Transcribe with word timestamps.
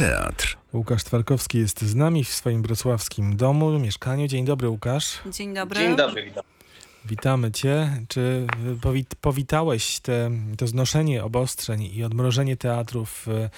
teatr. 0.00 0.56
Łukasz 0.72 1.04
Twarkowski 1.04 1.58
jest 1.58 1.82
z 1.82 1.94
nami 1.94 2.24
w 2.24 2.28
swoim 2.28 2.62
wrocławskim 2.62 3.36
domu, 3.36 3.78
mieszkaniu. 3.78 4.26
Dzień 4.26 4.44
dobry, 4.44 4.68
Łukasz. 4.68 5.18
Dzień 5.32 5.54
dobry. 5.54 5.80
Dzień 5.80 5.96
dobry, 5.96 6.24
witam. 6.24 6.44
Witamy 7.04 7.52
Cię. 7.52 8.02
Czy 8.08 8.46
powit 8.80 9.14
powitałeś 9.14 10.00
te, 10.00 10.30
to 10.58 10.66
znoszenie 10.66 11.24
obostrzeń 11.24 11.82
i 11.82 12.04
odmrożenie 12.04 12.56
teatrów? 12.56 13.26
e, 13.28 13.50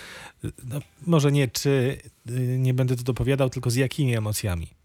No, 0.64 0.80
może 1.06 1.32
nie 1.32 1.48
czy, 1.48 1.98
e, 2.28 2.32
nie 2.58 2.74
będę 2.74 2.96
tu 2.96 3.02
dopowiadał, 3.02 3.50
tylko 3.50 3.70
z 3.70 3.74
jakimi 3.74 4.16
emocjami? 4.16 4.81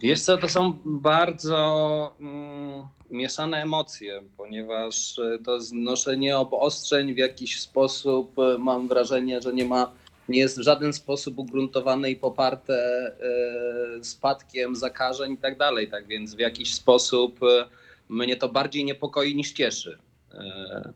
Wiesz 0.00 0.20
co, 0.20 0.38
to 0.38 0.48
są 0.48 0.78
bardzo 0.84 2.14
mm, 2.20 2.82
mieszane 3.10 3.62
emocje, 3.62 4.22
ponieważ 4.36 5.18
e, 5.18 5.38
to 5.44 5.60
znoszenie 5.60 6.38
obostrzeń 6.38 7.14
w 7.14 7.18
jakiś 7.18 7.60
sposób 7.60 8.38
e, 8.38 8.58
mam 8.58 8.88
wrażenie, 8.88 9.42
że 9.42 9.52
nie 9.52 9.64
ma, 9.64 9.92
nie 10.28 10.38
jest 10.38 10.58
w 10.58 10.62
żaden 10.62 10.92
sposób 10.92 11.38
ugruntowane 11.38 12.10
i 12.10 12.16
poparte 12.16 12.74
e, 13.98 14.04
spadkiem 14.04 14.76
zakażeń 14.76 15.32
i 15.32 15.38
tak 15.38 15.58
dalej. 15.58 15.90
Tak 15.90 16.06
więc 16.06 16.34
w 16.34 16.38
jakiś 16.38 16.74
sposób 16.74 17.42
e, 17.42 17.64
mnie 18.08 18.36
to 18.36 18.48
bardziej 18.48 18.84
niepokoi 18.84 19.34
niż 19.34 19.52
cieszy. 19.52 19.98
E, 20.34 20.92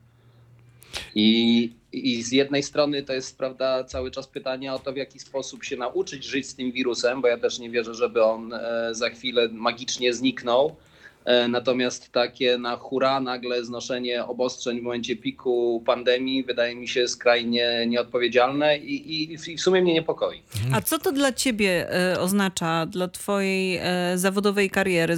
I, 1.14 1.72
I 1.92 2.22
z 2.22 2.32
jednej 2.32 2.62
strony 2.62 3.02
to 3.02 3.12
jest 3.12 3.38
prawda 3.38 3.84
cały 3.84 4.10
czas 4.10 4.26
pytanie 4.26 4.72
o 4.72 4.78
to, 4.78 4.92
w 4.92 4.96
jaki 4.96 5.18
sposób 5.18 5.64
się 5.64 5.76
nauczyć 5.76 6.24
żyć 6.24 6.48
z 6.48 6.54
tym 6.54 6.72
wirusem, 6.72 7.22
bo 7.22 7.28
ja 7.28 7.38
też 7.38 7.58
nie 7.58 7.70
wierzę, 7.70 7.94
żeby 7.94 8.24
on 8.24 8.52
e, 8.52 8.88
za 8.94 9.10
chwilę 9.10 9.48
magicznie 9.52 10.14
zniknął. 10.14 10.76
E, 11.24 11.48
Natomiast 11.48 12.12
takie 12.12 12.58
na 12.58 12.76
hura 12.76 13.20
nagle 13.20 13.64
znoszenie 13.64 14.26
obostrzeń 14.26 14.80
w 14.80 14.82
momencie 14.82 15.16
piku 15.16 15.82
pandemii 15.86 16.44
wydaje 16.44 16.76
mi 16.76 16.88
się 16.88 17.08
skrajnie 17.08 17.86
nieodpowiedzialne 17.86 18.78
i, 18.78 19.22
i, 19.22 19.32
i 19.32 19.56
w 19.56 19.60
sumie 19.60 19.82
mnie 19.82 19.94
niepokoi. 19.94 20.42
A 20.72 20.80
co 20.80 20.98
to 20.98 21.12
dla 21.12 21.32
ciebie 21.32 21.90
e, 21.90 22.20
oznacza, 22.20 22.86
dla 22.86 23.08
twojej 23.08 23.76
e, 23.76 24.18
zawodowej 24.18 24.70
kariery? 24.70 25.14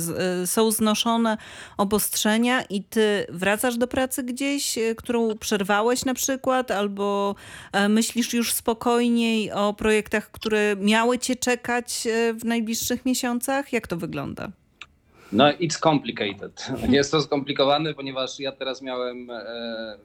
Są 0.47 0.71
znoszone 0.71 1.37
obostrzenia 1.77 2.63
i 2.63 2.83
ty 2.83 3.27
wracasz 3.29 3.77
do 3.77 3.87
pracy 3.87 4.23
gdzieś, 4.23 4.79
którą 4.97 5.39
przerwałeś 5.39 6.05
na 6.05 6.15
przykład, 6.15 6.71
albo 6.71 7.35
myślisz 7.89 8.35
już 8.35 8.53
spokojniej 8.53 9.53
o 9.53 9.75
projektach, 9.75 10.31
które 10.31 10.77
miały 10.81 11.19
cię 11.19 11.37
czekać 11.37 12.09
w 12.41 12.45
najbliższych 12.45 13.07
miesiącach? 13.07 13.73
Jak 13.73 13.87
to 13.87 13.97
wygląda? 13.97 14.51
No, 15.35 15.51
it's 15.51 15.81
complicated. 15.81 16.67
Jest 16.89 17.11
to 17.11 17.23
skomplikowane, 17.23 17.95
ponieważ 17.95 18.41
ja 18.41 18.53
teraz 18.53 18.83
miałem 18.83 19.31
e, 19.31 19.97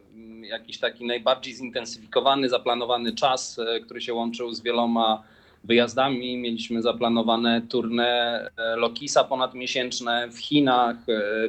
jakiś 0.42 0.80
taki 0.80 1.06
najbardziej 1.06 1.54
zintensyfikowany, 1.54 2.50
zaplanowany 2.50 3.16
czas, 3.16 3.60
e, 3.60 3.80
który 3.80 4.02
się 4.02 4.14
łączył 4.14 4.54
z 4.54 4.62
wieloma 4.62 5.24
wyjazdami. 5.64 6.38
Mieliśmy 6.38 6.82
zaplanowane 6.82 7.62
tournée 7.62 8.50
e, 8.58 8.76
Lokisa 8.76 9.24
ponadmiesięczne 9.24 10.28
w 10.32 10.38
Chinach, 10.38 10.96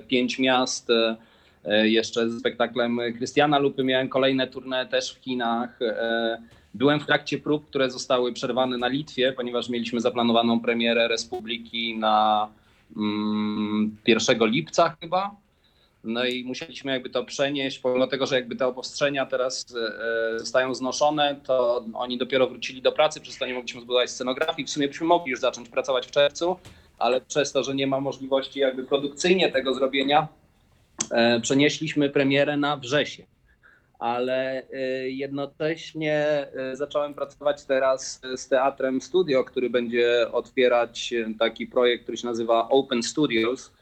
pięć 0.08 0.38
miast. 0.38 0.88
Jeszcze 1.82 2.30
z 2.30 2.40
spektaklem 2.40 3.00
Krystiana 3.16 3.58
Lupy 3.58 3.84
miałem 3.84 4.08
kolejne 4.08 4.46
tournée 4.46 4.88
też 4.88 5.14
w 5.14 5.24
Chinach. 5.24 5.78
Byłem 6.74 7.00
w 7.00 7.06
trakcie 7.06 7.38
prób, 7.38 7.66
które 7.66 7.90
zostały 7.90 8.32
przerwane 8.32 8.78
na 8.78 8.88
Litwie, 8.88 9.32
ponieważ 9.32 9.68
mieliśmy 9.68 10.00
zaplanowaną 10.00 10.60
premierę 10.60 11.08
Republiki 11.08 11.98
na 11.98 12.48
1 14.06 14.38
lipca 14.40 14.96
chyba. 15.00 15.36
No 16.04 16.24
i 16.24 16.44
musieliśmy 16.44 16.92
jakby 16.92 17.10
to 17.10 17.24
przenieść, 17.24 17.78
pomimo 17.78 18.06
tego, 18.06 18.26
że 18.26 18.34
jakby 18.34 18.56
te 18.56 18.66
obostrzenia 18.66 19.26
teraz 19.26 19.66
e, 20.34 20.38
zostają 20.38 20.74
znoszone, 20.74 21.40
to 21.44 21.84
oni 21.94 22.18
dopiero 22.18 22.46
wrócili 22.46 22.82
do 22.82 22.92
pracy, 22.92 23.20
przez 23.20 23.38
to 23.38 23.46
nie 23.46 23.54
mogliśmy 23.54 23.80
zbudować 23.80 24.10
scenografii. 24.10 24.66
W 24.66 24.70
sumie 24.70 24.88
byśmy 24.88 25.06
mogli 25.06 25.30
już 25.30 25.40
zacząć 25.40 25.68
pracować 25.68 26.06
w 26.06 26.10
czerwcu, 26.10 26.56
ale 26.98 27.20
przez 27.20 27.52
to, 27.52 27.64
że 27.64 27.74
nie 27.74 27.86
ma 27.86 28.00
możliwości 28.00 28.60
jakby 28.60 28.84
produkcyjnie 28.84 29.52
tego 29.52 29.74
zrobienia, 29.74 30.28
e, 31.10 31.40
przenieśliśmy 31.40 32.10
premierę 32.10 32.56
na 32.56 32.76
wrzesień. 32.76 33.26
Ale 34.00 34.62
e, 34.72 35.10
jednocześnie 35.10 36.16
e, 36.16 36.76
zacząłem 36.76 37.14
pracować 37.14 37.64
teraz 37.64 38.20
z 38.36 38.48
teatrem 38.48 39.00
Studio, 39.00 39.44
który 39.44 39.70
będzie 39.70 40.32
otwierać 40.32 41.12
e, 41.12 41.34
taki 41.38 41.66
projekt, 41.66 42.02
który 42.02 42.16
się 42.16 42.26
nazywa 42.26 42.68
Open 42.68 43.02
Studios, 43.02 43.72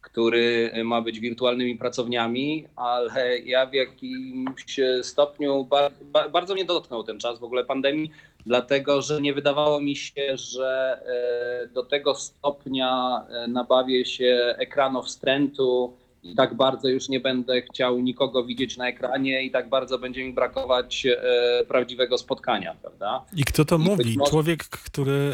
który 0.00 0.70
ma 0.84 1.02
być 1.02 1.20
wirtualnymi 1.20 1.76
pracowniami, 1.76 2.66
ale 2.76 3.38
ja 3.38 3.66
w 3.66 3.74
jakimś 3.74 4.80
stopniu 5.02 5.64
bar, 5.64 5.92
ba- 6.02 6.28
bardzo 6.28 6.54
mnie 6.54 6.64
dotknął 6.64 7.04
ten 7.04 7.18
czas 7.18 7.38
w 7.38 7.44
ogóle 7.44 7.64
pandemii, 7.64 8.10
dlatego 8.46 9.02
że 9.02 9.20
nie 9.20 9.34
wydawało 9.34 9.80
mi 9.80 9.96
się, 9.96 10.36
że 10.36 11.00
do 11.74 11.82
tego 11.82 12.14
stopnia 12.14 13.22
nabawię 13.48 14.04
się 14.04 14.54
ekranów 14.58 15.06
wstrętu 15.06 15.96
i 16.22 16.34
tak 16.34 16.54
bardzo 16.54 16.88
już 16.88 17.08
nie 17.08 17.20
będę 17.20 17.62
chciał 17.62 18.00
nikogo 18.00 18.44
widzieć 18.44 18.76
na 18.76 18.88
ekranie 18.88 19.42
i 19.42 19.50
tak 19.50 19.68
bardzo 19.68 19.98
będzie 19.98 20.24
mi 20.24 20.32
brakować 20.32 21.06
e, 21.06 21.64
prawdziwego 21.68 22.18
spotkania, 22.18 22.74
prawda? 22.82 23.24
I 23.36 23.44
kto 23.44 23.64
to 23.64 23.76
I 23.76 23.78
mówi? 23.78 24.14
może- 24.18 24.30
Człowiek, 24.30 24.64
który, 24.64 25.32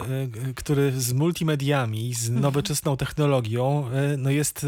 e, 0.49 0.55
który 0.55 0.93
z 0.93 1.13
multimediami, 1.13 2.15
z 2.15 2.31
nowoczesną 2.31 2.97
technologią, 2.97 3.89
e, 3.93 4.17
no 4.17 4.31
jest 4.31 4.67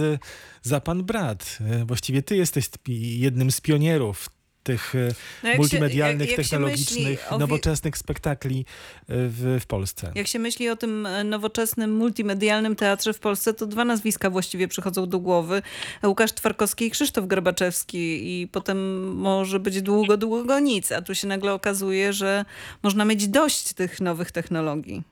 za 0.63 0.81
pan 0.81 1.05
brat. 1.05 1.59
Właściwie 1.87 2.23
ty 2.23 2.37
jesteś 2.37 2.69
jednym 3.19 3.51
z 3.51 3.61
pionierów 3.61 4.29
tych 4.67 4.95
e, 4.95 4.99
No 5.43 5.49
jak 5.49 5.53
się- 5.53 5.59
multimedialnych, 5.59 6.21
jak- 6.21 6.39
jak 6.39 6.39
myśli 6.39 6.51
technologicznych, 6.51 7.27
wi- 7.33 7.39
nowoczesnych 7.39 7.99
spektakli 7.99 8.61
e, 8.61 8.65
w, 9.09 9.59
w 9.63 9.67
Polsce. 9.67 10.13
Jak 10.15 10.27
się 10.27 10.39
myśli 10.39 10.69
o 10.69 10.77
tym 10.77 11.07
e, 11.07 11.25
nowoczesnym, 11.25 11.97
multimedialnym 11.97 12.77
teatrze 12.77 13.13
w 13.13 13.19
Polsce, 13.19 13.55
to 13.55 13.67
dwa 13.67 13.85
nazwiska 13.85 14.31
właściwie 14.31 14.69
przychodzą 14.69 15.07
do 15.09 15.19
głowy. 15.19 15.63
Łukasz 16.05 16.33
Twarkowski 16.33 16.87
i 16.87 16.91
Krzysztof 16.91 17.27
Garbaczewski 17.27 17.99
i 18.43 18.49
potem 18.49 19.09
może 19.17 19.61
być 19.61 19.83
długo, 19.83 20.17
długo 20.17 20.59
nic, 20.59 20.93
a 20.93 21.03
tu 21.03 21.15
się 21.15 21.27
nagle 21.29 21.53
okazuje, 21.53 22.13
że 22.13 22.45
można 22.83 23.05
mieć 23.05 23.29
dość 23.29 23.73
tych 23.73 24.01
nowych 24.01 24.33
technologii. 24.33 25.03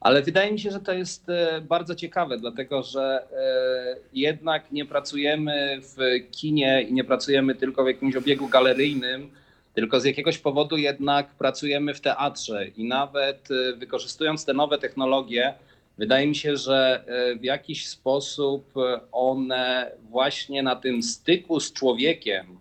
Ale 0.00 0.22
wydaje 0.22 0.52
mi 0.52 0.60
się, 0.60 0.70
że 0.70 0.80
to 0.80 0.92
jest 0.92 1.28
e, 1.28 1.60
bardzo 1.60 1.94
ciekawe, 1.94 2.38
dlatego 2.38 2.82
że 2.82 3.22
e, 3.32 3.96
jednak 4.12 4.72
nie 4.72 4.84
pracujemy 4.84 5.80
w 5.82 5.96
kinie 6.30 6.82
i 6.82 6.92
nie 6.92 7.04
pracujemy 7.04 7.54
tylko 7.54 7.84
w 7.84 7.86
jakimś 7.86 8.16
obiegu 8.16 8.48
galeryjnym, 8.48 9.30
tylko 9.74 10.00
z 10.00 10.04
jakiegoś 10.04 10.38
powodu 10.38 10.76
jednak 10.76 11.30
pracujemy 11.30 11.94
w 11.94 12.00
teatrze. 12.00 12.68
I 12.68 12.84
nawet 12.84 13.48
e, 13.50 13.76
wykorzystując 13.76 14.44
te 14.44 14.54
nowe 14.54 14.78
technologie, 14.78 15.54
wydaje 15.98 16.26
mi 16.26 16.36
się, 16.36 16.56
że 16.56 17.04
w 17.40 17.44
jakiś 17.44 17.88
sposób 17.88 18.74
one 19.12 19.90
właśnie 20.10 20.62
na 20.62 20.76
tym 20.76 21.02
styku 21.02 21.60
z 21.60 21.72
człowiekiem 21.72 22.58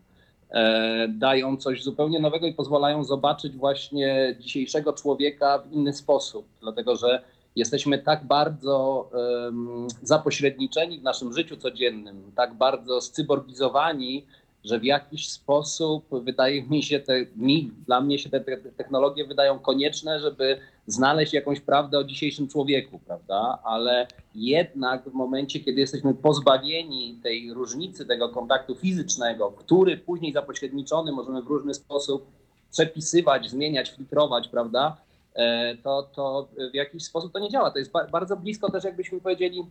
dają 1.10 1.58
coś 1.58 1.84
zupełnie 1.84 2.20
nowego 2.20 2.48
i 2.48 2.54
pozwalają 2.54 3.04
zobaczyć 3.04 3.54
właśnie 3.54 4.36
dzisiejszego 4.40 4.94
człowieka 4.94 5.60
w 5.60 5.72
inny 5.72 5.94
sposób, 5.94 6.46
dlatego 6.62 6.96
że 6.96 7.24
jesteśmy 7.56 8.00
tak 8.00 8.26
bardzo 8.26 9.10
em, 9.48 9.88
zapośredniczeni 10.02 11.00
w 11.00 11.04
naszym 11.04 11.34
życiu 11.34 11.58
codziennym, 11.58 12.32
tak 12.36 12.54
bardzo 12.54 13.02
scyborgizowani, 13.02 14.26
że 14.68 14.80
w 14.80 14.84
jakiś 14.84 15.30
sposób 15.30 16.06
wydaje 16.12 16.64
mi 16.64 16.84
się, 16.84 17.00
te, 17.00 17.26
mi, 17.36 17.72
dla 17.86 18.02
mnie 18.02 18.20
się 18.20 18.30
te, 18.30 18.40
te 18.42 18.58
technologie 18.58 19.26
wydają 19.26 19.60
konieczne, 19.60 20.20
żeby 20.20 20.58
znaleźć 20.88 21.34
jakąś 21.34 21.60
prawdę 21.60 21.98
o 22.00 22.04
dzisiejszym 22.04 22.48
człowieku, 22.48 23.00
prawda? 23.00 23.60
Ale 23.64 24.08
jednak 24.36 25.10
w 25.10 25.14
momencie, 25.14 25.60
kiedy 25.60 25.80
jesteśmy 25.82 26.14
pozbawieni 26.14 27.20
tej 27.24 27.54
różnicy, 27.54 28.06
tego 28.06 28.30
kontaktu 28.30 28.76
fizycznego, 28.76 29.52
który 29.52 29.98
później 29.98 30.34
zapośredniczony 30.34 31.12
możemy 31.12 31.42
w 31.42 31.48
różny 31.48 31.74
sposób 31.74 32.26
przepisywać, 32.72 33.50
zmieniać, 33.50 33.90
filtrować, 33.90 34.48
prawda? 34.48 34.98
E, 35.36 35.76
To, 35.84 36.04
to 36.16 36.48
w 36.72 36.76
jakiś 36.76 37.04
sposób 37.04 37.34
to 37.34 37.40
nie 37.40 37.50
działa. 37.50 37.72
To 37.72 37.80
jest 37.80 37.92
ba- 37.92 38.08
bardzo 38.08 38.38
blisko 38.38 38.72
też, 38.72 38.84
jakbyśmy 38.84 39.22
powiedzieli, 39.22 39.66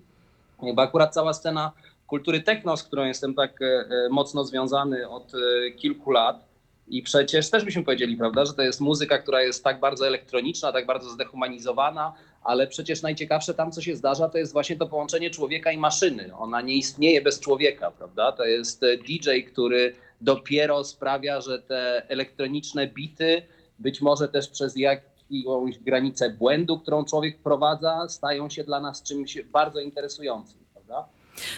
bo 0.74 0.82
akurat 0.82 1.14
cała 1.14 1.32
scena 1.34 1.72
kultury 2.06 2.40
techno, 2.40 2.76
z 2.76 2.82
którą 2.82 3.04
jestem 3.04 3.34
tak 3.34 3.62
e, 3.62 3.64
e, 3.66 4.08
mocno 4.10 4.44
związany 4.44 5.08
od 5.08 5.32
e, 5.34 5.70
kilku 5.70 6.10
lat. 6.10 6.46
I 6.88 7.02
przecież 7.02 7.50
też 7.50 7.64
byśmy 7.64 7.84
powiedzieli, 7.84 8.16
prawda, 8.16 8.44
że 8.44 8.54
to 8.54 8.62
jest 8.62 8.80
muzyka, 8.80 9.18
która 9.18 9.42
jest 9.42 9.64
tak 9.64 9.80
bardzo 9.80 10.06
elektroniczna, 10.06 10.72
tak 10.72 10.86
bardzo 10.86 11.10
zdehumanizowana, 11.10 12.14
ale 12.44 12.66
przecież 12.66 13.02
najciekawsze 13.02 13.54
tam, 13.54 13.72
co 13.72 13.82
się 13.82 13.96
zdarza, 13.96 14.28
to 14.28 14.38
jest 14.38 14.52
właśnie 14.52 14.76
to 14.76 14.86
połączenie 14.86 15.30
człowieka 15.30 15.72
i 15.72 15.78
maszyny. 15.78 16.36
Ona 16.36 16.60
nie 16.60 16.74
istnieje 16.74 17.22
bez 17.22 17.40
człowieka, 17.40 17.90
prawda? 17.90 18.32
To 18.32 18.44
jest 18.44 18.84
DJ, 19.06 19.40
który 19.52 19.94
dopiero 20.20 20.84
sprawia, 20.84 21.40
że 21.40 21.62
te 21.62 22.08
elektroniczne 22.08 22.86
bity, 22.86 23.42
być 23.78 24.00
może 24.00 24.28
też 24.28 24.48
przez 24.48 24.76
jakąś 24.76 25.78
granicę 25.78 26.30
błędu, 26.30 26.78
którą 26.78 27.04
człowiek 27.04 27.38
wprowadza, 27.38 28.08
stają 28.08 28.50
się 28.50 28.64
dla 28.64 28.80
nas 28.80 29.02
czymś 29.02 29.42
bardzo 29.42 29.80
interesującym? 29.80 30.65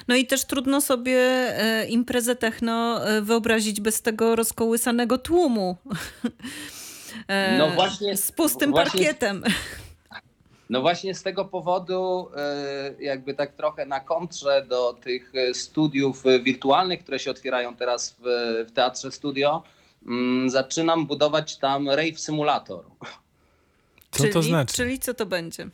No 0.08 0.16
i 0.16 0.26
też 0.26 0.44
trudno 0.44 0.80
sobie 0.80 1.19
e, 1.19 1.86
imprezę 1.86 2.36
techno 2.36 3.06
e, 3.08 3.22
wyobrazić 3.22 3.80
bez 3.80 4.02
tego 4.02 4.36
rozkołysanego 4.36 5.19
tłumu. 5.19 5.76
e, 7.28 7.58
No 7.58 7.70
właśnie- 7.70 8.16
z 8.16 8.32
pustym 8.32 8.70
właśnie- 8.70 8.90
parkietem. 8.90 9.44
No 10.70 10.80
właśnie 10.80 11.14
z 11.14 11.22
tego 11.22 11.44
powodu, 11.44 12.28
e, 12.36 12.94
jakby 13.00 13.34
tak 13.34 13.52
trochę 13.52 13.86
na 13.86 14.00
kontrze 14.00 14.66
do 14.69 14.92
tych 14.92 15.32
studiów 15.52 16.24
wirtualnych, 16.42 17.02
które 17.02 17.19
się 17.19 17.31
otwierają 17.31 17.76
teraz 17.76 18.16
w, 18.19 18.24
w 18.69 18.72
Teatrze 18.72 19.12
Studio, 19.12 19.62
mm, 20.06 20.50
zaczynam 20.50 21.06
budować 21.06 21.56
tam 21.56 21.88
rave 21.88 22.20
simulator. 22.20 22.84
Co 24.10 24.22
czyli, 24.22 24.32
to 24.32 24.42
znaczy? 24.42 24.74
Czyli 24.76 24.98
co 24.98 25.14
to 25.14 25.26
będzie? 25.26 25.69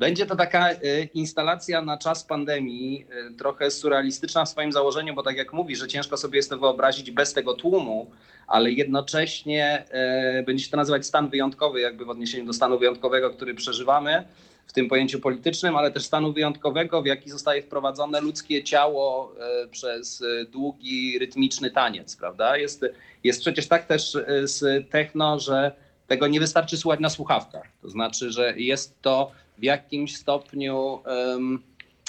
Będzie 0.00 0.26
to 0.26 0.36
taka 0.36 0.70
e, 0.70 0.76
instalacja 1.14 1.82
na 1.82 1.98
czas 1.98 2.24
pandemii, 2.24 3.06
e, 3.10 3.34
trochę 3.34 3.70
surrealistyczna 3.70 4.44
w 4.44 4.48
swoim 4.48 4.72
założeniu, 4.72 5.14
bo 5.14 5.22
tak 5.22 5.36
jak 5.36 5.52
mówi, 5.52 5.76
że 5.76 5.88
ciężko 5.88 6.16
sobie 6.16 6.36
jest 6.36 6.50
to 6.50 6.58
wyobrazić 6.58 7.10
bez 7.10 7.32
tego 7.32 7.54
tłumu, 7.54 8.10
ale 8.46 8.70
jednocześnie 8.70 9.84
e, 9.90 10.42
będzie 10.42 10.64
się 10.64 10.70
to 10.70 10.76
nazywać 10.76 11.06
stan 11.06 11.28
wyjątkowy, 11.28 11.80
jakby 11.80 12.04
w 12.04 12.10
odniesieniu 12.10 12.46
do 12.46 12.52
stanu 12.52 12.78
wyjątkowego, 12.78 13.30
który 13.30 13.54
przeżywamy 13.54 14.24
w 14.66 14.72
tym 14.72 14.88
pojęciu 14.88 15.20
politycznym, 15.20 15.76
ale 15.76 15.90
też 15.90 16.04
stanu 16.04 16.32
wyjątkowego, 16.32 17.02
w 17.02 17.06
jaki 17.06 17.30
zostaje 17.30 17.62
wprowadzone 17.62 18.20
ludzkie 18.20 18.64
ciało 18.64 19.34
przez 19.70 20.24
długi, 20.50 21.18
rytmiczny 21.18 21.70
taniec, 21.70 22.16
prawda? 22.16 22.56
Jest, 22.56 22.84
jest 23.24 23.40
przecież 23.40 23.68
tak 23.68 23.86
też 23.86 24.18
z 24.44 24.90
techno, 24.90 25.38
że 25.38 25.72
tego 26.06 26.26
nie 26.26 26.40
wystarczy 26.40 26.76
słuchać 26.76 27.00
na 27.00 27.10
słuchawkach. 27.10 27.66
To 27.82 27.90
znaczy, 27.90 28.30
że 28.30 28.54
jest 28.56 29.02
to 29.02 29.32
w 29.60 29.62
jakimś 29.62 30.16
stopniu 30.16 31.02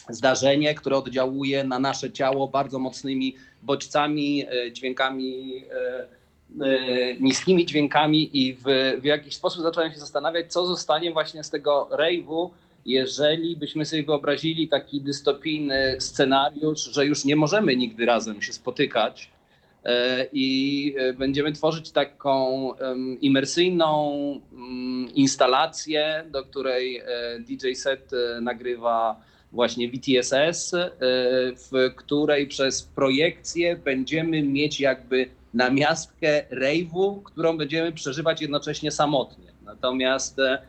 zdarzenie, 0.09 0.75
które 0.75 0.97
oddziałuje 0.97 1.63
na 1.63 1.79
nasze 1.79 2.11
ciało 2.11 2.47
bardzo 2.47 2.79
mocnymi 2.79 3.35
bodźcami, 3.61 4.45
e, 4.49 4.71
dźwiękami, 4.71 5.63
e, 5.71 6.07
e, 6.65 7.15
niskimi 7.19 7.65
dźwiękami 7.65 8.29
i 8.37 8.53
w, 8.53 8.63
w 9.01 9.03
jakiś 9.03 9.35
sposób 9.35 9.63
zacząłem 9.63 9.91
się 9.91 9.99
zastanawiać, 9.99 10.51
co 10.53 10.65
zostanie 10.65 11.11
właśnie 11.11 11.43
z 11.43 11.49
tego 11.49 11.89
rave'u, 11.91 12.49
jeżeli 12.85 13.57
byśmy 13.57 13.85
sobie 13.85 14.03
wyobrazili 14.03 14.67
taki 14.67 15.01
dystopijny 15.01 15.95
scenariusz, 15.99 16.83
że 16.83 17.05
już 17.05 17.25
nie 17.25 17.35
możemy 17.35 17.75
nigdy 17.75 18.05
razem 18.05 18.41
się 18.41 18.53
spotykać, 18.53 19.29
i 20.33 20.95
e, 20.97 21.13
będziemy 21.13 21.51
tworzyć 21.51 21.91
taką 21.91 22.69
imersyjną 23.21 24.11
mm, 24.53 25.09
instalację, 25.15 26.23
do 26.31 26.43
której 26.43 26.97
e, 26.97 27.03
DJ 27.39 27.73
set 27.73 28.11
e, 28.13 28.41
nagrywa 28.41 29.21
właśnie 29.51 29.89
VTSS, 29.89 30.73
e, 30.73 30.89
w 31.55 31.95
której 31.95 32.47
przez 32.47 32.83
projekcję 32.83 33.75
będziemy 33.75 34.43
mieć 34.43 34.79
jakby 34.79 35.29
namiastkę 35.53 36.43
rave'u, 36.51 37.23
którą 37.23 37.57
będziemy 37.57 37.91
przeżywać 37.91 38.41
jednocześnie 38.41 38.91
samotnie. 38.91 39.51
Natomiast 39.65 40.39
e, 40.39 40.61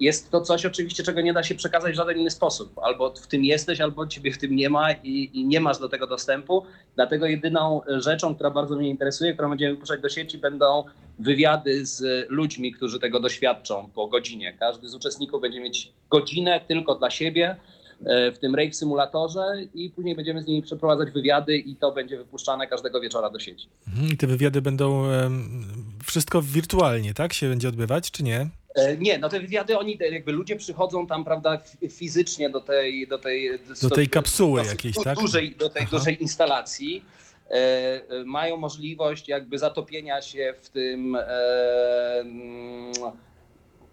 Jest 0.00 0.30
to 0.30 0.40
coś 0.40 0.66
oczywiście, 0.66 1.02
czego 1.02 1.20
nie 1.20 1.32
da 1.32 1.42
się 1.42 1.54
przekazać 1.54 1.92
w 1.92 1.96
żaden 1.96 2.18
inny 2.18 2.30
sposób. 2.30 2.78
Albo 2.78 3.14
w 3.14 3.26
tym 3.26 3.44
jesteś, 3.44 3.80
albo 3.80 4.06
ciebie 4.06 4.32
w 4.32 4.38
tym 4.38 4.56
nie 4.56 4.70
ma 4.70 4.92
i, 4.92 5.30
i 5.32 5.46
nie 5.46 5.60
masz 5.60 5.78
do 5.78 5.88
tego 5.88 6.06
dostępu. 6.06 6.66
Dlatego 6.96 7.26
jedyną 7.26 7.80
rzeczą, 7.88 8.34
która 8.34 8.50
bardzo 8.50 8.76
mnie 8.76 8.88
interesuje, 8.88 9.34
którą 9.34 9.48
będziemy 9.50 9.74
wypuszczać 9.74 10.00
do 10.00 10.08
sieci, 10.08 10.38
będą 10.38 10.84
wywiady 11.18 11.86
z 11.86 12.26
ludźmi, 12.30 12.72
którzy 12.72 13.00
tego 13.00 13.20
doświadczą 13.20 13.90
po 13.94 14.06
godzinie. 14.06 14.56
Każdy 14.58 14.88
z 14.88 14.94
uczestników 14.94 15.40
będzie 15.40 15.60
mieć 15.60 15.92
godzinę 16.10 16.60
tylko 16.68 16.94
dla 16.94 17.10
siebie 17.10 17.56
e, 18.06 18.32
w 18.32 18.38
tym 18.38 18.54
rave 18.54 18.76
symulatorze 18.76 19.56
i 19.74 19.90
później 19.90 20.16
będziemy 20.16 20.42
z 20.42 20.46
nimi 20.46 20.62
przeprowadzać 20.62 21.10
wywiady 21.10 21.56
i 21.56 21.76
to 21.76 21.92
będzie 21.92 22.18
wypuszczane 22.18 22.66
każdego 22.66 23.00
wieczora 23.00 23.30
do 23.30 23.38
sieci. 23.38 23.68
Mhm, 23.88 24.08
I 24.12 24.16
te 24.16 24.26
wywiady 24.26 24.62
będą 24.62 25.04
wszystko 26.04 26.42
wirtualnie, 26.42 27.14
tak? 27.14 27.32
Się 27.32 27.48
będzie 27.48 27.68
odbywać, 27.68 28.10
czy 28.10 28.22
nie? 28.22 28.59
E, 28.74 28.96
Nie, 28.96 29.18
no 29.18 29.28
te 29.28 29.40
wywiady, 29.40 29.78
oni 29.78 29.98
jakby 30.10 30.32
ludzie 30.32 30.56
przychodzą 30.56 31.06
tam, 31.06 31.24
prawda, 31.24 31.62
fizycznie 31.90 32.50
do 32.50 32.60
tej, 32.60 33.08
do 33.08 33.18
tej, 33.18 33.50
Do 33.82 33.90
tej 33.90 34.08
kapsuły 34.08 34.62
jakiejś, 34.64 34.96
tak? 35.04 35.18
Dużej, 35.18 35.54
do 35.56 35.68
tej 35.68 35.82
Aha. 35.82 35.98
dużej 35.98 36.22
instalacji. 36.22 37.04
E, 37.50 37.54
e, 37.54 38.24
mają 38.24 38.56
możliwość 38.56 39.28
jakby 39.28 39.58
zatopienia 39.58 40.22
się 40.22 40.54
w 40.60 40.68
tym, 40.68 41.16
e, 41.16 42.20
mm, 42.20 42.92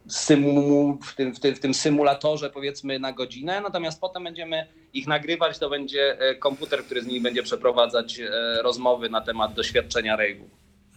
symu, 0.08 0.98
w, 1.04 1.16
tym, 1.16 1.36
w, 1.36 1.40
tym, 1.40 1.56
w 1.56 1.60
tym 1.60 1.74
symulatorze 1.74 2.50
powiedzmy 2.50 3.00
na 3.00 3.14
godzinę, 3.14 3.62
natomiast 3.62 4.02
potem 4.02 4.24
będziemy 4.24 4.68
ich 4.94 5.08
nagrywać, 5.08 5.60
to 5.60 5.70
będzie 5.70 6.20
e, 6.20 6.36
komputer, 6.36 6.84
który 6.84 7.02
z 7.02 7.08
nimi 7.08 7.22
będzie 7.22 7.44
przeprowadzać 7.44 8.20
e, 8.20 8.30
rozmowy 8.62 9.10
na 9.10 9.22
temat 9.22 9.54
doświadczenia 9.54 10.18
rave'u. 10.18 10.44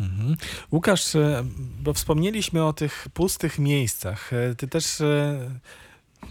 Mhm. 0.00 0.37
Łukasz, 0.73 1.14
e, 1.17 1.44
bo 1.81 1.93
wspomnieliśmy 1.94 2.64
o 2.64 2.73
tych 2.73 3.06
pustych 3.14 3.58
miejscach. 3.58 4.32
E, 4.32 4.55
Ty 4.55 4.69
też 4.69 5.00
e, 5.00 5.38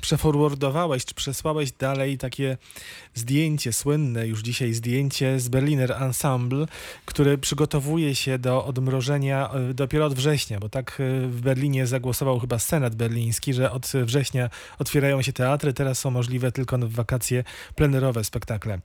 przeforwardowałeś, 0.02 1.06
czy 1.06 1.16
przesłałeś 1.16 1.72
dalej 1.72 2.18
takie 2.18 2.58
zdjęcie, 3.14 3.74
słynne 3.74 4.28
już 4.28 4.42
dzisiaj 4.42 4.74
zdjęcie 4.74 5.40
z 5.40 5.50
Berliner 5.50 5.92
Ensemble, 5.92 6.66
które 7.06 7.38
przygotowuje 7.38 8.16
się 8.16 8.40
do 8.40 8.66
odmrożenia 8.66 9.50
e, 9.50 9.74
dopiero 9.74 10.06
od 10.06 10.14
września, 10.14 10.60
bo 10.60 10.70
tak 10.70 10.98
e, 11.00 11.28
w 11.28 11.42
Berlinie 11.42 11.88
zagłosował 11.88 12.40
chyba 12.40 12.60
Senat 12.60 12.96
berliński, 12.96 13.54
że 13.54 13.72
od 13.72 13.92
września 14.04 14.50
otwierają 14.80 15.22
się 15.22 15.34
teatry, 15.34 15.74
teraz 15.74 16.00
są 16.00 16.12
możliwe 16.12 16.52
tylko 16.52 16.78
w 16.78 16.94
wakacje 16.94 17.44
plenerowe 17.76 18.24
spektakle. 18.24 18.80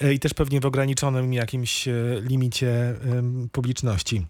E, 0.00 0.12
I 0.12 0.18
też 0.18 0.34
pewnie 0.34 0.60
w 0.60 0.66
ograniczonym 0.66 1.32
jakimś 1.32 1.88
limicie 2.20 2.94
publiczności. 3.52 4.26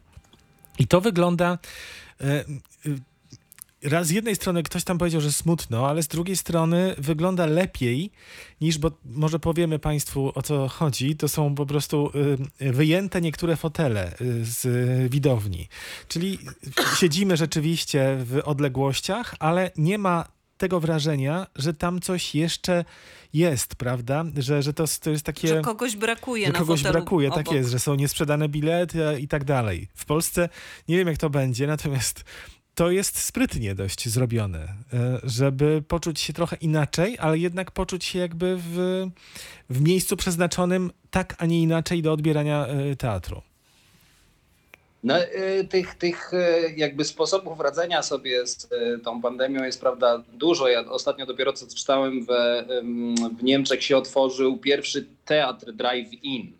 I 0.78 0.86
to 0.86 1.00
wygląda. 1.00 1.58
Raz 3.82 4.06
z 4.06 4.10
jednej 4.10 4.36
strony 4.36 4.62
ktoś 4.62 4.84
tam 4.84 4.98
powiedział, 4.98 5.20
że 5.20 5.32
smutno, 5.32 5.88
ale 5.88 6.02
z 6.02 6.08
drugiej 6.08 6.36
strony 6.36 6.94
wygląda 6.98 7.46
lepiej 7.46 8.10
niż, 8.60 8.78
bo 8.78 8.90
może 9.04 9.38
powiemy 9.38 9.78
Państwu 9.78 10.32
o 10.34 10.42
co 10.42 10.68
chodzi, 10.68 11.16
to 11.16 11.28
są 11.28 11.54
po 11.54 11.66
prostu 11.66 12.10
y, 12.60 12.72
wyjęte 12.72 13.20
niektóre 13.20 13.56
fotele 13.56 14.12
y, 14.20 14.44
z 14.44 14.66
widowni. 15.12 15.68
Czyli 16.08 16.38
siedzimy 16.98 17.36
rzeczywiście 17.36 18.16
w 18.20 18.40
odległościach, 18.44 19.34
ale 19.38 19.70
nie 19.76 19.98
ma 19.98 20.36
tego 20.58 20.80
wrażenia, 20.80 21.46
że 21.56 21.74
tam 21.74 22.00
coś 22.00 22.34
jeszcze 22.34 22.84
jest, 23.32 23.74
prawda? 23.74 24.24
Że, 24.38 24.62
że 24.62 24.72
to, 24.72 24.84
to 25.02 25.10
jest 25.10 25.24
takie 25.24 25.48
Że 25.48 25.60
kogoś 25.60 25.96
brakuje 25.96 26.46
że 26.46 26.52
na 26.52 26.58
kogoś 26.58 26.82
brakuje, 26.82 27.30
tak 27.30 27.48
obok. 27.48 27.54
jest, 27.54 27.70
że 27.70 27.78
są 27.78 27.94
niesprzedane 27.94 28.48
bilety 28.48 28.98
i 29.20 29.28
tak 29.28 29.44
dalej. 29.44 29.88
W 29.94 30.04
Polsce 30.04 30.48
nie 30.88 30.96
wiem 30.96 31.08
jak 31.08 31.18
to 31.18 31.30
będzie, 31.30 31.66
natomiast 31.66 32.24
to 32.76 32.90
jest 32.90 33.18
sprytnie 33.18 33.74
dość 33.74 34.08
zrobione, 34.08 34.58
e, 34.58 35.20
żeby 35.22 35.82
poczuć 35.88 36.20
się 36.20 36.32
trochę 36.32 36.56
inaczej, 36.56 37.16
ale 37.20 37.38
jednak 37.38 37.70
poczuć 37.70 38.04
się 38.04 38.18
jakby 38.18 38.56
w, 38.56 39.06
w 39.70 39.80
miejscu 39.80 40.16
przeznaczonym 40.16 40.90
tak, 41.10 41.34
a 41.38 41.46
nie 41.46 41.62
inaczej 41.62 42.02
do 42.02 42.12
odbierania 42.12 42.66
e, 42.66 42.96
teatru. 42.96 43.42
No, 45.04 45.22
y, 45.22 45.64
tych, 45.70 45.94
tych 45.94 46.30
jakby 46.76 47.04
sposobów 47.04 47.60
radzenia 47.60 48.02
sobie 48.02 48.46
z 48.46 48.68
tą 49.04 49.22
pandemią 49.22 49.64
jest 49.64 49.80
prawda 49.80 50.22
dużo. 50.32 50.68
Ja 50.68 50.80
ostatnio 50.80 51.26
dopiero 51.26 51.52
co 51.52 51.66
czytałem, 51.66 52.26
w, 52.26 52.28
w 53.38 53.42
Niemczech 53.42 53.84
się 53.84 53.96
otworzył 53.96 54.58
pierwszy 54.58 55.06
teatr 55.24 55.72
drive-in. 55.72 56.52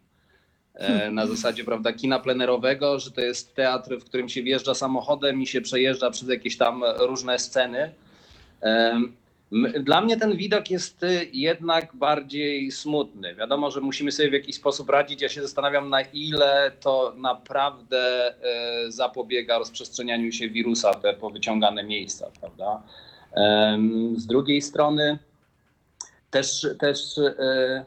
E, 0.76 1.10
Na 1.10 1.26
zasadzie 1.26 1.64
prawda, 1.64 1.92
kina 1.92 2.18
plenerowego, 2.18 2.98
że 2.98 3.10
to 3.10 3.20
jest 3.20 3.54
teatr, 3.54 3.98
w 4.00 4.04
którym 4.04 4.28
się 4.28 4.42
wjeżdża 4.42 4.74
samochodem 4.74 5.42
i 5.42 5.46
się 5.46 5.60
przejeżdża 5.60 6.10
przez 6.10 6.28
jakieś 6.28 6.56
tam 6.56 6.82
różne 6.98 7.38
sceny. 7.38 7.92
M- 9.52 9.72
Dla 9.84 10.00
mnie 10.00 10.16
ten 10.16 10.36
widok 10.36 10.70
jest 10.70 11.02
y, 11.02 11.28
jednak 11.32 11.96
bardziej 11.96 12.70
smutny. 12.72 13.34
Wiadomo, 13.34 13.70
że 13.70 13.80
musimy 13.80 14.12
sobie 14.12 14.30
w 14.30 14.32
jakiś 14.32 14.56
sposób 14.56 14.90
radzić. 14.90 15.22
Ja 15.22 15.28
się 15.28 15.42
zastanawiam, 15.42 15.88
na 15.90 16.00
ile 16.00 16.72
to 16.80 17.14
naprawdę 17.16 18.26
e, 18.28 18.92
zapobiega 18.92 19.58
rozprzestrzenianiu 19.58 20.32
się 20.32 20.48
wirusa, 20.48 20.94
te 20.94 21.14
powyciągane 21.14 21.84
miejsca, 21.84 22.26
prawda? 22.40 22.82
Z 24.16 24.26
drugiej 24.26 24.62
strony 24.62 25.18
też, 26.30 26.66
też 26.80 27.18
e, 27.18 27.84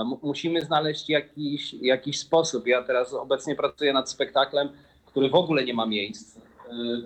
no, 0.00 0.04
mu- 0.04 0.18
musimy 0.22 0.60
znaleźć 0.60 1.08
jakiś, 1.08 1.74
jakiś 1.74 2.18
sposób. 2.18 2.66
Ja 2.66 2.82
teraz 2.82 3.14
obecnie 3.14 3.56
pracuję 3.56 3.92
nad 3.92 4.10
spektaklem, 4.10 4.68
który 5.06 5.28
w 5.28 5.34
ogóle 5.34 5.64
nie 5.64 5.74
ma 5.74 5.86
miejsc, 5.86 6.36
y, 6.36 6.40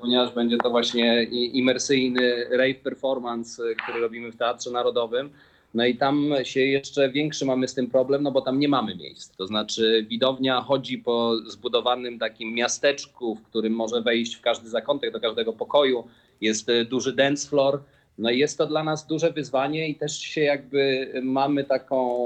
ponieważ 0.00 0.34
będzie 0.34 0.58
to 0.58 0.70
właśnie 0.70 1.22
imersyjny 1.62 2.44
rave 2.50 2.80
performance, 2.82 3.62
y, 3.62 3.76
który 3.76 4.00
robimy 4.00 4.32
w 4.32 4.36
Teatrze 4.36 4.70
Narodowym. 4.70 5.30
No 5.74 5.86
i 5.86 5.96
tam 5.96 6.30
się 6.42 6.60
jeszcze 6.60 7.10
większy 7.10 7.44
mamy 7.44 7.68
z 7.68 7.74
tym 7.74 7.90
problem, 7.90 8.22
no 8.22 8.30
bo 8.30 8.40
tam 8.40 8.58
nie 8.58 8.68
mamy 8.68 8.94
miejsc. 8.94 9.36
To 9.36 9.46
znaczy 9.46 10.06
widownia 10.08 10.60
chodzi 10.60 10.98
po 10.98 11.36
zbudowanym 11.46 12.18
takim 12.18 12.54
miasteczku, 12.54 13.34
w 13.34 13.42
którym 13.42 13.72
może 13.72 14.02
wejść 14.02 14.34
w 14.34 14.40
każdy 14.40 14.68
zakątek 14.68 15.12
do 15.12 15.20
każdego 15.20 15.52
pokoju. 15.52 16.04
Jest 16.40 16.68
y, 16.68 16.84
duży 16.84 17.12
dance 17.12 17.48
floor. 17.48 17.80
No 18.18 18.30
i 18.30 18.38
jest 18.38 18.58
to 18.58 18.66
dla 18.66 18.84
nas 18.84 19.06
duże 19.06 19.32
wyzwanie 19.32 19.88
i 19.88 19.94
też 19.94 20.18
się 20.18 20.40
jakby 20.40 21.12
mamy 21.22 21.64
taką 21.64 22.16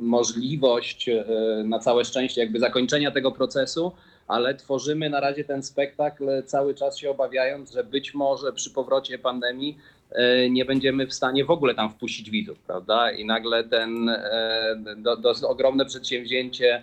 możliwość 0.00 1.08
e, 1.08 1.24
na 1.64 1.78
całe 1.78 2.04
szczęście 2.04 2.40
jakby 2.40 2.58
zakończenia 2.58 3.10
tego 3.10 3.32
procesu, 3.32 3.92
ale 4.28 4.54
tworzymy 4.54 5.10
na 5.10 5.20
razie 5.20 5.44
ten 5.44 5.62
spektakl 5.62 6.42
cały 6.46 6.74
czas 6.74 6.98
się 6.98 7.10
obawiając, 7.10 7.72
że 7.72 7.84
być 7.84 8.14
może 8.14 8.52
przy 8.52 8.70
powrocie 8.70 9.18
pandemii 9.18 9.78
e, 10.10 10.50
nie 10.50 10.64
będziemy 10.64 11.06
w 11.06 11.14
stanie 11.14 11.44
w 11.44 11.50
ogóle 11.50 11.74
tam 11.74 11.90
wpuścić 11.90 12.30
widzów, 12.30 12.58
prawda? 12.58 13.10
I 13.10 13.24
nagle 13.24 13.64
ten 13.64 14.08
e, 14.08 14.76
do, 14.96 15.16
dosyć 15.16 15.44
ogromne 15.44 15.86
przedsięwzięcie 15.86 16.82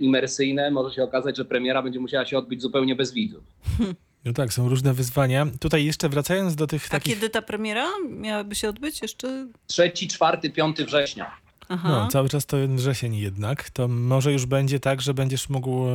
imersyjne 0.00 0.70
może 0.70 0.94
się 0.94 1.02
okazać, 1.02 1.36
że 1.36 1.44
premiera 1.44 1.82
będzie 1.82 2.00
musiała 2.00 2.26
się 2.26 2.38
odbyć 2.38 2.62
zupełnie 2.62 2.96
bez 2.96 3.12
widzów. 3.12 3.42
No 4.24 4.32
tak, 4.32 4.52
są 4.52 4.68
różne 4.68 4.94
wyzwania. 4.94 5.46
Tutaj 5.60 5.84
jeszcze 5.84 6.08
wracając 6.08 6.56
do 6.56 6.66
tych 6.66 6.86
A 6.86 6.88
takich... 6.88 7.14
kiedy 7.14 7.30
ta 7.30 7.42
premiera 7.42 7.86
miałaby 8.10 8.54
się 8.54 8.68
odbyć 8.68 9.02
jeszcze? 9.02 9.46
3, 9.66 9.92
4, 9.92 10.50
5 10.50 10.76
września. 10.76 11.36
Aha. 11.72 11.88
No, 11.88 12.08
cały 12.08 12.28
czas 12.28 12.46
to 12.46 12.56
wrzesień 12.68 13.16
jednak, 13.16 13.70
to 13.70 13.88
może 13.88 14.32
już 14.32 14.46
będzie 14.46 14.80
tak, 14.80 15.00
że 15.00 15.14
będziesz 15.14 15.48
mógł 15.48 15.88
e, 15.88 15.92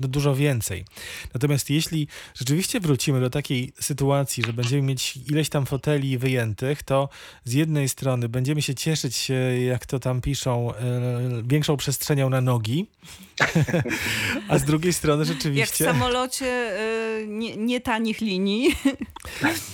no, 0.00 0.08
dużo 0.08 0.34
więcej. 0.34 0.84
Natomiast 1.34 1.70
jeśli 1.70 2.08
rzeczywiście 2.34 2.80
wrócimy 2.80 3.20
do 3.20 3.30
takiej 3.30 3.72
sytuacji, 3.80 4.42
że 4.46 4.52
będziemy 4.52 4.82
mieć 4.82 5.18
ileś 5.30 5.48
tam 5.48 5.66
foteli 5.66 6.18
wyjętych, 6.18 6.82
to 6.82 7.08
z 7.44 7.52
jednej 7.52 7.88
strony 7.88 8.28
będziemy 8.28 8.62
się 8.62 8.74
cieszyć, 8.74 9.30
e, 9.30 9.62
jak 9.64 9.86
to 9.86 9.98
tam 9.98 10.20
piszą, 10.20 10.74
e, 10.74 10.82
większą 11.44 11.76
przestrzenią 11.76 12.30
na 12.30 12.40
nogi, 12.40 12.86
a 14.48 14.58
z 14.58 14.64
drugiej 14.64 14.92
strony 14.92 15.24
Jak 15.24 15.28
w 15.28 15.32
rzeczywiście... 15.32 15.84
samolocie 15.84 16.72
nie, 17.26 17.56
nie 17.56 17.80
tanich 17.80 18.20
linii. 18.20 18.74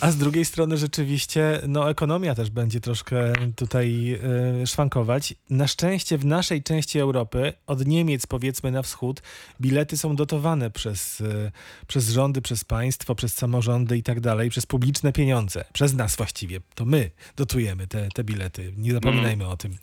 A 0.01 0.11
z 0.11 0.17
drugiej 0.17 0.45
strony 0.45 0.77
rzeczywiście, 0.77 1.61
no 1.69 1.91
ekonomia 1.91 2.35
też 2.35 2.51
będzie 2.51 2.81
troszkę 2.81 3.33
tutaj 3.57 4.21
szwankować. 4.67 5.35
Na 5.51 5.69
szczęście 5.69 6.19
w 6.19 6.25
naszej 6.25 6.63
części 6.63 6.99
Europy, 6.99 7.53
od 7.67 7.87
Niemiec 7.87 8.27
powiedzmy 8.27 8.71
na 8.71 8.83
wschód, 8.83 9.23
bilety 9.61 9.97
są 9.97 10.17
dotowane 10.17 10.71
przez, 10.71 11.21
e, 11.21 11.51
przez 11.87 12.09
rządy, 12.09 12.43
przez 12.43 12.65
państwo, 12.65 13.15
przez 13.15 13.35
samorządy 13.35 13.99
i 13.99 14.03
tak 14.03 14.21
dalej, 14.21 14.51
przez 14.51 14.67
publiczne 14.67 15.13
pieniądze. 15.13 15.65
Przez 15.73 15.95
nas 15.95 16.17
właściwie. 16.17 16.61
To 16.75 16.85
my 16.85 17.11
dotujemy 17.37 17.87
te, 17.87 18.09
te 18.15 18.25
bilety. 18.25 18.73
Nie 18.77 18.93
zapominajmy 18.93 19.49
o 19.49 19.57
tym. 19.57 19.77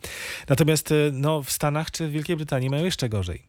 Natomiast 0.48 0.92
e, 0.92 0.94
no, 1.12 1.42
w 1.42 1.50
Stanach 1.50 1.90
czy 1.90 2.08
w 2.08 2.10
Wielkiej 2.10 2.36
Brytanii 2.36 2.70
mają 2.70 2.84
jeszcze 2.84 3.08
gorzej. 3.08 3.42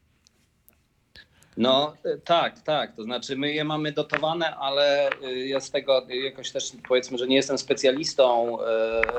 No 1.58 1.94
e, 2.06 2.18
tak, 2.18 2.62
tak. 2.62 2.96
To 2.96 3.04
znaczy 3.04 3.36
my 3.36 3.54
je 3.54 3.64
mamy 3.64 3.92
dotowane, 3.92 4.56
ale 4.56 5.10
ja 5.46 5.60
z 5.60 5.72
tego 5.72 6.08
jakoś 6.10 6.52
też 6.52 6.72
powiedzmy, 6.88 7.18
że 7.18 7.28
nie 7.28 7.36
jestem 7.36 7.58
specjalistą 7.58 8.58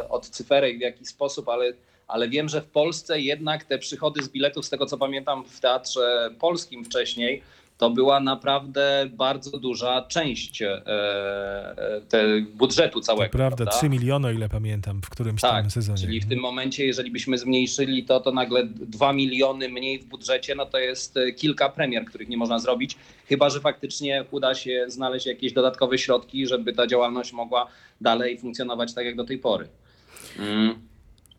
od 0.09 0.29
cyferek 0.29 0.79
w 0.79 0.81
jakiś 0.81 1.09
sposób, 1.09 1.49
ale, 1.49 1.73
ale 2.09 2.29
wiem, 2.29 2.49
że 2.49 2.61
w 2.61 2.67
Polsce 2.67 3.21
jednak 3.21 3.65
te 3.65 3.79
przychody 3.79 4.23
z 4.23 4.29
biletów, 4.29 4.67
z 4.67 4.71
tego 4.71 4.87
co 4.87 4.99
pamiętam 4.99 5.45
w 5.45 5.61
teatrze 5.61 6.31
polskim 6.39 6.85
wcześniej, 6.85 7.43
to 7.79 7.91
była 7.91 8.21
naprawdę 8.21 9.07
bardzo 9.13 9.59
duża 9.59 10.03
część 10.03 10.63
e, 10.63 10.69
e, 12.13 12.41
budżetu 12.55 13.01
To 13.01 13.07
całego. 13.07 13.33
prawda, 13.33 13.57
prawda? 13.57 13.79
3 13.79 13.89
miliony, 13.89 14.35
ile 14.35 14.49
pamiętam, 14.49 15.03
w 15.03 15.11
którymś 15.11 15.41
Tak, 15.41 15.63
tam 15.63 15.71
sezonie. 15.71 15.99
czyli 15.99 16.21
w 16.21 16.29
tym 16.29 16.41
momencie, 16.41 16.87
jeżeli 16.87 17.11
byśmy 17.11 17.39
zmniejszyli 17.39 18.05
to, 18.05 18.21
to 18.21 18.33
nagle 18.33 18.65
2 18.67 19.13
miliony 19.13 19.69
mniej 19.69 19.99
w 19.99 20.05
budżecie, 20.05 20.55
no 20.55 20.67
to 20.67 20.79
jest 20.79 21.17
e, 21.17 21.33
kilka 21.33 21.69
premier, 21.69 22.05
których 22.05 22.29
nie 22.29 22.37
można 22.37 22.59
zrobić, 22.59 22.97
chyba 23.27 23.51
że 23.51 23.61
faktycznie 23.61 24.25
uda 24.31 24.55
się 24.55 24.85
znaleźć 24.89 25.27
jakieś 25.27 25.53
dodatkowe 25.53 25.99
środki, 25.99 26.47
żeby 26.47 26.73
ta 26.73 26.87
działalność 26.87 27.33
mogła 27.33 27.67
dalej 28.01 28.39
funkcjonować 28.39 28.95
tak 28.95 29.05
jak 29.07 29.17
do 29.17 29.25
tej 29.25 29.39
pory. 29.39 29.69
Mm. 30.39 30.75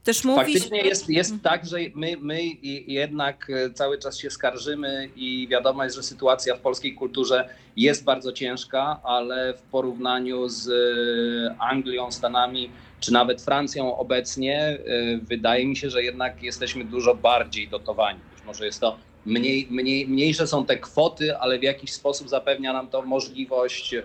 Też 0.06 0.24
mówisz... 0.24 0.54
Faktycznie 0.54 0.82
jest, 0.82 1.10
jest 1.10 1.34
tak, 1.44 1.66
że 1.66 1.78
my, 1.96 2.18
my 2.22 2.44
jednak 2.88 3.50
e, 3.50 3.70
cały 3.70 3.98
czas 3.98 4.18
się 4.18 4.30
skarżymy 4.30 5.10
i 5.16 5.48
wiadomo 5.52 5.84
jest, 5.84 5.96
że 5.96 6.04
sytuacja 6.04 6.56
w 6.56 6.60
polskiej 6.60 6.94
kulturze 6.96 7.50
jest 7.78 8.04
bardzo 8.04 8.32
ciężka, 8.32 9.00
ale 9.04 9.54
w 9.54 9.62
porównaniu 9.62 10.50
z 10.50 10.70
e, 10.70 11.62
Anglią, 11.62 12.12
Stanami 12.12 12.70
czy 13.00 13.14
nawet 13.14 13.42
Francją 13.42 13.98
obecnie 13.98 14.60
e, 14.60 14.78
wydaje 15.18 15.68
mi 15.68 15.76
się, 15.76 15.90
że 15.90 16.04
jednak 16.04 16.44
jesteśmy 16.44 16.84
dużo 16.84 17.16
bardziej 17.16 17.68
dotowani. 17.68 18.20
Być 18.36 18.46
może 18.46 18.66
jest 18.66 18.82
to 18.82 18.98
mniej, 19.26 19.68
mniej, 19.70 20.08
mniejsze 20.08 20.48
są 20.48 20.66
te 20.66 20.78
kwoty, 20.78 21.38
ale 21.38 21.60
w 21.60 21.64
jakiś 21.64 21.94
sposób 21.94 22.30
zapewnia 22.30 22.74
nam 22.74 22.88
to 22.88 23.02
możliwość 23.02 23.96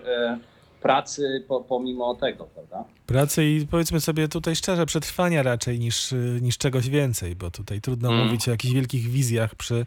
pracy 0.81 1.45
po, 1.47 1.61
pomimo 1.61 2.15
tego, 2.15 2.45
prawda? 2.45 2.83
Pracy 3.11 3.45
i 3.45 3.67
powiedzmy 3.67 4.01
sobie 4.01 4.27
tutaj 4.27 4.55
szczerze, 4.55 4.85
przetrwania 4.85 5.43
raczej 5.43 5.79
niż, 5.79 6.11
y, 6.11 6.39
niż 6.41 6.57
czegoś 6.57 6.89
więcej, 6.89 7.35
bo 7.35 7.51
tutaj 7.51 7.81
trudno 7.81 8.11
Mm. 8.13 8.25
mówić 8.25 8.47
o 8.47 8.51
jakichś 8.51 8.73
wielkich 8.73 9.07
wizjach 9.09 9.55
przy, 9.55 9.85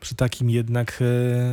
przy 0.00 0.14
takim 0.14 0.50
jednak 0.50 0.98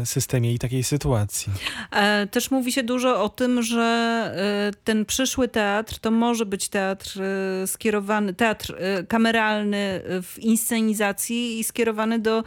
e, 0.01 0.05
systemie 0.05 0.53
i 0.53 0.59
takiej 0.59 0.83
sytuacji. 0.83 1.53
E, 1.91 2.27
Też 2.27 2.51
mówi 2.51 2.71
się 2.71 2.83
dużo 2.83 3.23
o 3.23 3.29
tym, 3.29 3.63
że 3.63 3.81
e, 4.35 4.71
ten 4.83 5.05
przyszły 5.05 5.47
teatr 5.47 5.99
to 5.99 6.11
może 6.11 6.45
być 6.45 6.69
teatr 6.69 7.19
skierowany, 7.65 8.33
teatr 8.33 8.75
kameralny 9.07 10.01
w 10.23 10.39
inscenizacji 10.39 11.59
i 11.59 11.63
skierowany 11.63 12.19
do 12.19 12.43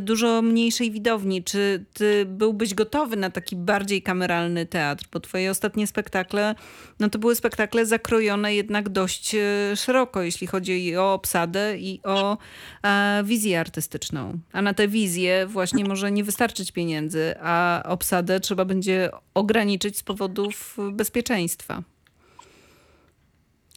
dużo 0.00 0.42
mniejszej 0.42 0.90
widowni. 0.90 1.44
Czy 1.44 1.84
ty 1.92 2.24
byłbyś 2.24 2.74
gotowy 2.74 3.16
na 3.16 3.30
taki 3.30 3.56
bardziej 3.56 4.02
kameralny 4.02 4.66
teatr? 4.66 5.04
Bo 5.12 5.20
twoje 5.20 5.50
ostatnie 5.50 5.86
spektakle, 5.86 6.54
no 7.00 7.08
to 7.10 7.18
były 7.18 7.34
spektakle 7.34 7.86
zakrojone 7.96 8.54
jednak 8.54 8.88
dość 8.88 9.34
e, 9.34 9.76
szeroko, 9.76 10.22
jeśli 10.22 10.46
chodzi 10.46 10.96
o 10.96 11.14
obsadę 11.14 11.78
i 11.78 12.00
o 12.04 12.38
e, 12.82 13.22
wizję 13.24 13.60
artystyczną. 13.60 14.38
A 14.52 14.62
na 14.62 14.74
tę 14.74 14.88
wizję 14.88 15.46
właśnie 15.46 15.84
może 15.84 16.12
nie 16.12 16.24
wystarczyć 16.24 16.72
pieniędzy, 16.72 17.34
a 17.40 17.82
obsadę 17.86 18.40
trzeba 18.40 18.64
będzie 18.64 19.10
ograniczyć 19.34 19.98
z 19.98 20.02
powodów 20.02 20.76
bezpieczeństwa. 20.92 21.82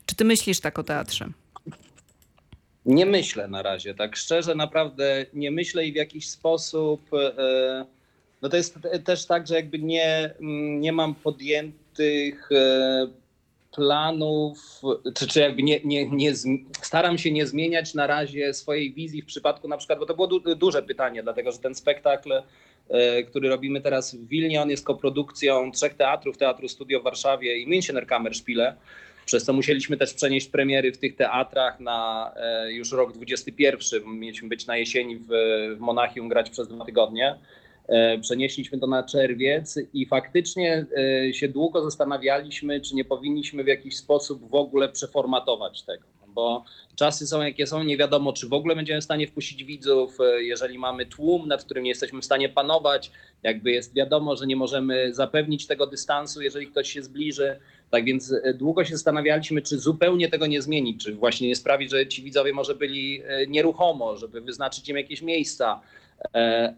Czy 0.06 0.16
ty 0.16 0.26
myślisz 0.26 0.60
tak 0.60 0.80
o 0.80 0.84
teatrze? 0.84 1.30
Nie 2.86 3.06
myślę 3.06 3.48
na 3.48 3.62
razie, 3.62 3.94
tak 3.94 4.16
szczerze, 4.16 4.56
naprawdę 4.56 5.26
nie 5.34 5.52
myślę 5.52 5.86
i 5.86 5.92
w 5.92 5.96
jakiś 5.96 6.30
sposób. 6.30 7.02
e, 7.14 7.86
No 8.42 8.50
to 8.50 8.58
jest 8.58 8.76
te- 8.82 9.00
też 9.00 9.26
tak, 9.26 9.48
że 9.48 9.56
jakby 9.56 9.80
nie, 9.80 10.34
mm, 10.42 10.82
nie 10.82 10.92
mam 10.92 11.16
podjętych 11.16 12.50
planów, 13.72 14.82
czy, 15.16 15.28
czy 15.28 15.40
jakby 15.40 15.64
nie, 15.64 15.80
nie, 15.84 16.10
nie, 16.10 16.34
staram 16.82 17.18
się 17.18 17.32
nie 17.32 17.48
zmieniać 17.48 17.94
na 17.94 18.08
razie 18.08 18.54
swojej 18.54 18.94
wizji 18.94 19.22
w 19.22 19.26
przypadku 19.26 19.68
na 19.68 19.78
przykład, 19.78 20.00
bo 20.00 20.06
to 20.06 20.14
było 20.14 20.28
du- 20.28 20.56
duże 20.56 20.84
pytanie, 20.84 21.24
dlatego 21.24 21.52
że 21.52 21.58
ten 21.58 21.76
spektakl, 21.76 22.34
e, 22.90 23.24
który 23.24 23.50
robimy 23.50 23.82
teraz 23.82 24.16
w 24.16 24.28
Wilnie, 24.28 24.62
on 24.62 24.70
jest 24.70 24.86
koprodukcją 24.86 25.72
trzech 25.72 25.94
teatrów, 25.94 26.38
Teatru 26.38 26.68
Studio 26.68 27.00
w 27.00 27.04
Warszawie 27.04 27.58
i 27.58 27.68
Münchener 27.68 28.06
Kammerspiele. 28.06 28.76
Przez 29.26 29.44
co 29.44 29.54
musieliśmy 29.54 29.98
też 29.98 30.14
przenieść 30.14 30.48
premiery 30.48 30.92
w 30.92 30.98
tych 30.98 31.16
teatrach 31.16 31.80
na 31.80 32.32
e, 32.36 32.72
już 32.72 32.92
rok 32.92 33.14
21. 33.14 34.20
Mieliśmy 34.20 34.50
być 34.50 34.68
na 34.68 34.78
jesieni 34.78 35.18
w, 35.18 35.28
w 35.78 35.80
Monachium 35.80 36.30
grać 36.30 36.50
przez 36.50 36.68
dwa 36.68 36.86
tygodnie. 36.86 37.36
E, 37.90 38.20
Przenieśliśmy 38.20 38.80
to 38.80 38.88
na 38.88 39.04
czerwiec 39.04 39.80
i 39.94 40.06
faktycznie 40.06 40.86
e, 41.28 41.34
się 41.34 41.48
długo 41.48 41.84
zastanawialiśmy, 41.84 42.82
czy 42.82 42.96
nie 42.96 43.06
powinniśmy 43.06 43.64
w 43.64 43.68
jakiś 43.68 43.98
sposób 43.98 44.50
w 44.50 44.56
ogóle 44.56 44.90
przeformatować 44.90 45.84
tego. 45.84 46.04
Bo 46.28 46.64
czasy 46.96 47.28
są 47.28 47.42
jakie 47.42 47.68
są, 47.68 47.84
nie 47.84 47.98
wiadomo, 47.98 48.34
czy 48.34 48.48
w 48.48 48.54
ogóle 48.54 48.76
będziemy 48.76 49.02
w 49.02 49.04
stanie 49.04 49.28
wpuścić 49.28 49.64
widzów, 49.64 50.18
e, 50.20 50.44
jeżeli 50.44 50.78
mamy 50.78 51.06
tłum, 51.06 51.48
nad 51.48 51.64
którym 51.64 51.84
nie 51.84 51.90
jesteśmy 51.90 52.22
w 52.22 52.26
stanie 52.26 52.50
panować, 52.50 53.12
jakby 53.44 53.72
jest 53.72 53.96
wiadomo, 53.96 54.36
że 54.36 54.48
nie 54.48 54.56
możemy 54.56 55.14
zapewnić 55.14 55.68
tego 55.68 55.88
dystansu, 55.88 56.42
jeżeli 56.42 56.68
ktoś 56.68 56.90
się 56.90 57.04
zbliży. 57.04 57.60
Tak 57.90 58.06
więc 58.06 58.34
długo 58.56 58.86
się 58.86 58.94
zastanawialiśmy, 58.94 59.62
czy 59.62 59.78
zupełnie 59.78 60.30
tego 60.30 60.48
nie 60.48 60.62
zmienić, 60.62 61.04
czy 61.04 61.16
właśnie 61.16 61.48
nie 61.48 61.56
sprawić, 61.56 61.92
że 61.92 62.08
ci 62.08 62.24
widzowie 62.24 62.54
może 62.54 62.76
byli 62.76 63.22
nieruchomo, 63.48 64.18
żeby 64.18 64.42
wyznaczyć 64.42 64.90
im 64.90 64.98
jakieś 64.98 65.22
miejsca, 65.22 65.82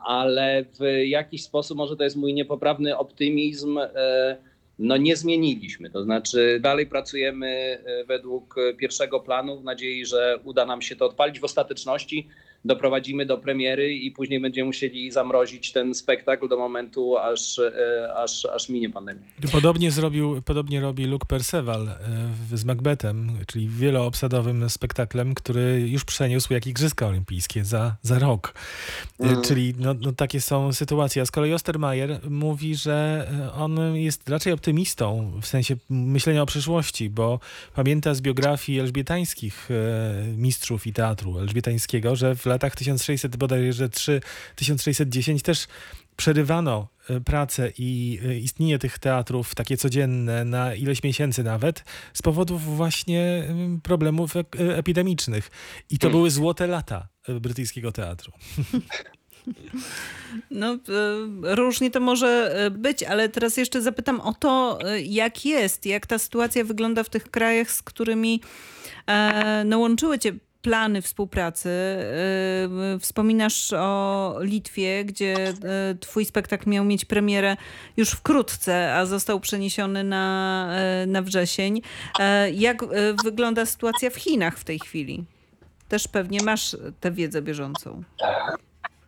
ale 0.06 0.66
w 0.80 0.84
jakiś 1.06 1.44
sposób, 1.44 1.78
może 1.78 1.98
to 1.98 2.04
jest 2.04 2.16
mój 2.16 2.34
niepoprawny 2.34 2.98
optymizm, 2.98 3.78
e, 3.78 4.38
no 4.80 4.98
nie 4.98 5.16
zmieniliśmy. 5.16 5.90
To 5.90 6.04
znaczy 6.04 6.60
dalej 6.62 6.88
pracujemy 6.88 7.48
e, 7.48 8.04
według 8.06 8.56
e, 8.58 8.74
pierwszego 8.74 9.20
planu 9.20 9.60
w 9.60 9.64
nadziei, 9.64 10.06
że 10.06 10.40
uda 10.44 10.66
nam 10.66 10.82
się 10.82 10.96
to 10.96 11.06
odpalić 11.06 11.40
w 11.40 11.44
ostateczności. 11.44 12.28
Doprowadzimy 12.66 13.26
do 13.26 13.38
premiery 13.38 13.94
i 13.94 14.12
później 14.12 14.40
będziemy 14.40 14.66
musieli 14.66 15.12
zamrozić 15.12 15.72
ten 15.72 15.94
spektakl 15.94 16.48
do 16.48 16.58
momentu, 16.58 17.18
aż, 17.18 17.60
e, 17.60 18.14
aż, 18.16 18.46
aż 18.46 18.70
minie 18.70 18.90
pandemia. 18.90 19.22
Podobnie 19.52 19.92
zrobił, 19.92 20.42
podobnie 20.42 20.82
robi 20.82 21.06
Luke 21.06 21.26
Perceval 21.26 21.88
e, 21.88 21.98
z 22.58 22.66
Macbethem, 22.66 23.32
czyli 23.48 23.70
wieloobsadowym 23.70 24.70
spektaklem, 24.70 25.36
który 25.36 25.88
już 25.90 26.06
przeniósł 26.06 26.54
jak 26.54 26.68
Igrzyska 26.68 27.08
Olimpijskie 27.08 27.66
za, 27.66 27.96
za 28.02 28.20
rok. 28.20 28.54
E, 29.20 29.32
Mm. 29.32 29.44
Czyli 29.44 29.74
no, 29.80 29.94
no, 30.02 30.12
takie 30.12 30.42
są 30.42 30.74
sytuacje. 30.74 31.22
A 31.22 31.26
z 31.26 31.32
kolei 31.32 31.54
Ostermayer 31.54 32.20
mówi, 32.30 32.76
że 32.76 33.28
on 33.56 33.96
jest 33.96 34.30
raczej 34.30 34.54
optymistą 34.54 35.32
w 35.42 35.48
sensie 35.48 35.76
myślenia 35.90 36.42
o 36.42 36.46
przyszłości, 36.46 37.10
bo 37.10 37.40
pamięta 37.76 38.14
z 38.14 38.22
biografii 38.22 38.80
elżbietańskich 38.80 39.70
mistrzów 40.38 40.88
i 40.88 40.94
teatru 40.94 41.40
elżbietańskiego, 41.40 42.16
że 42.16 42.36
w 42.36 42.46
latach 42.52 42.76
1600 42.76 43.36
bodajże 43.36 43.90
3, 43.90 44.22
1610 44.56 45.42
też 45.42 45.68
przerywano 46.22 46.88
e, 47.10 47.22
pracę 47.22 47.72
i 47.78 48.20
e, 48.26 48.38
istnienie 48.38 48.80
tych 48.80 49.00
teatrów 49.00 49.56
takie 49.56 49.78
codzienne 49.78 50.46
na 50.46 50.76
ileś 50.76 51.04
miesięcy 51.04 51.44
nawet 51.44 51.84
z 52.14 52.22
powodów 52.22 52.76
właśnie 52.76 53.46
em, 53.50 53.82
problemów 53.82 54.36
e, 54.36 54.44
epidemicznych. 54.78 55.52
I 55.90 55.98
to 55.98 56.10
były 56.10 56.32
złote 56.32 56.68
lata 56.68 57.08
brytyjskiego 57.42 57.92
teatru. 57.92 58.32
No, 60.52 60.78
różnie 61.42 61.92
to 61.92 62.00
może 62.00 62.56
być, 62.72 63.04
ale 63.04 63.30
teraz 63.30 63.58
jeszcze 63.58 63.82
zapytam 63.82 64.22
o 64.22 64.34
to, 64.34 64.80
jak 65.04 65.46
jest, 65.46 65.86
jak 65.86 66.08
ta 66.08 66.20
sytuacja 66.20 66.64
wygląda 66.64 67.04
w 67.04 67.10
tych 67.10 67.32
krajach, 67.32 67.72
z 67.72 67.82
którymi 67.82 68.42
no, 69.66 69.80
łączyły 69.80 70.20
cię 70.20 70.34
plany 70.62 71.02
współpracy. 71.02 71.70
E, 71.70 73.00
Wspominasz 73.00 73.74
o 73.74 74.36
Litwie, 74.42 75.06
gdzie 75.06 75.36
e, 75.48 75.54
twój 76.00 76.26
spektakl 76.26 76.70
miał 76.70 76.86
mieć 76.86 77.06
premierę 77.06 77.58
już 77.98 78.10
wkrótce, 78.12 78.96
a 78.96 79.06
został 79.06 79.40
przeniesiony 79.40 80.04
na, 80.04 80.68
e, 80.72 81.06
na 81.06 81.22
wrzesień. 81.22 81.82
E, 82.20 82.52
Jak 82.52 82.82
wygląda 83.24 83.66
sytuacja 83.66 84.10
w 84.10 84.16
Chinach 84.16 84.58
w 84.58 84.64
tej 84.64 84.80
chwili? 84.80 85.26
Też 85.90 86.08
pewnie 86.08 86.44
masz 86.44 86.78
tę 87.00 87.12
wiedzę 87.12 87.42
bieżącą. 87.42 88.04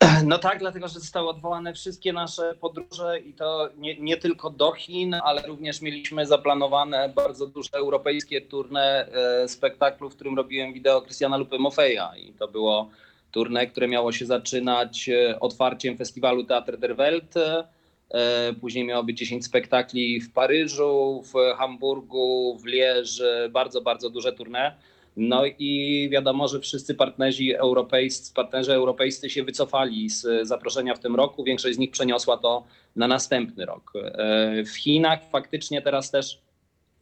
No 0.25 0.37
tak, 0.37 0.59
dlatego 0.59 0.87
że 0.87 0.99
zostały 0.99 1.29
odwołane 1.29 1.73
wszystkie 1.73 2.13
nasze 2.13 2.55
podróże 2.61 3.19
i 3.19 3.33
to 3.33 3.69
nie, 3.77 3.99
nie 3.99 4.17
tylko 4.17 4.49
do 4.49 4.71
Chin, 4.71 5.15
ale 5.23 5.41
również 5.41 5.81
mieliśmy 5.81 6.25
zaplanowane 6.25 7.09
bardzo 7.15 7.47
duże 7.47 7.69
europejskie 7.73 8.41
tournée 8.41 8.79
e, 8.79 9.47
spektaklu, 9.47 10.09
w 10.09 10.15
którym 10.15 10.37
robiłem 10.37 10.73
wideo 10.73 11.01
Christiana 11.01 11.37
Lupy 11.37 11.59
Mofeja 11.59 12.11
i 12.17 12.33
to 12.33 12.47
było 12.47 12.89
tournée, 13.35 13.71
które 13.71 13.87
miało 13.87 14.11
się 14.11 14.25
zaczynać 14.25 15.09
e, 15.09 15.39
otwarciem 15.39 15.97
festiwalu 15.97 16.43
Theater 16.43 16.77
der 16.77 16.95
Welt. 16.95 17.37
E, 17.37 17.63
Później 18.61 18.85
miało 18.85 19.03
być 19.03 19.17
10 19.17 19.45
spektakli 19.45 20.21
w 20.21 20.33
Paryżu, 20.33 21.23
w 21.25 21.57
Hamburgu, 21.57 22.57
w 22.61 22.65
Lierz, 22.65 23.23
bardzo, 23.51 23.81
bardzo 23.81 24.09
duże 24.09 24.31
tournée. 24.31 24.71
No 25.17 25.45
i 25.59 26.09
wiadomo, 26.11 26.47
że 26.47 26.59
wszyscy 26.59 26.95
partnerzy 26.95 27.59
europejscy, 27.59 28.33
partnerzy 28.33 28.73
europejscy 28.73 29.29
się 29.29 29.43
wycofali 29.43 30.09
z 30.09 30.47
zaproszenia 30.47 30.95
w 30.95 30.99
tym 30.99 31.15
roku. 31.15 31.43
Większość 31.43 31.75
z 31.75 31.79
nich 31.79 31.91
przeniosła 31.91 32.37
to 32.37 32.63
na 32.95 33.07
następny 33.07 33.65
rok. 33.65 33.93
E, 33.95 34.63
W 34.63 34.77
Chinach 34.77 35.19
faktycznie 35.29 35.81
teraz 35.81 36.11
też 36.11 36.41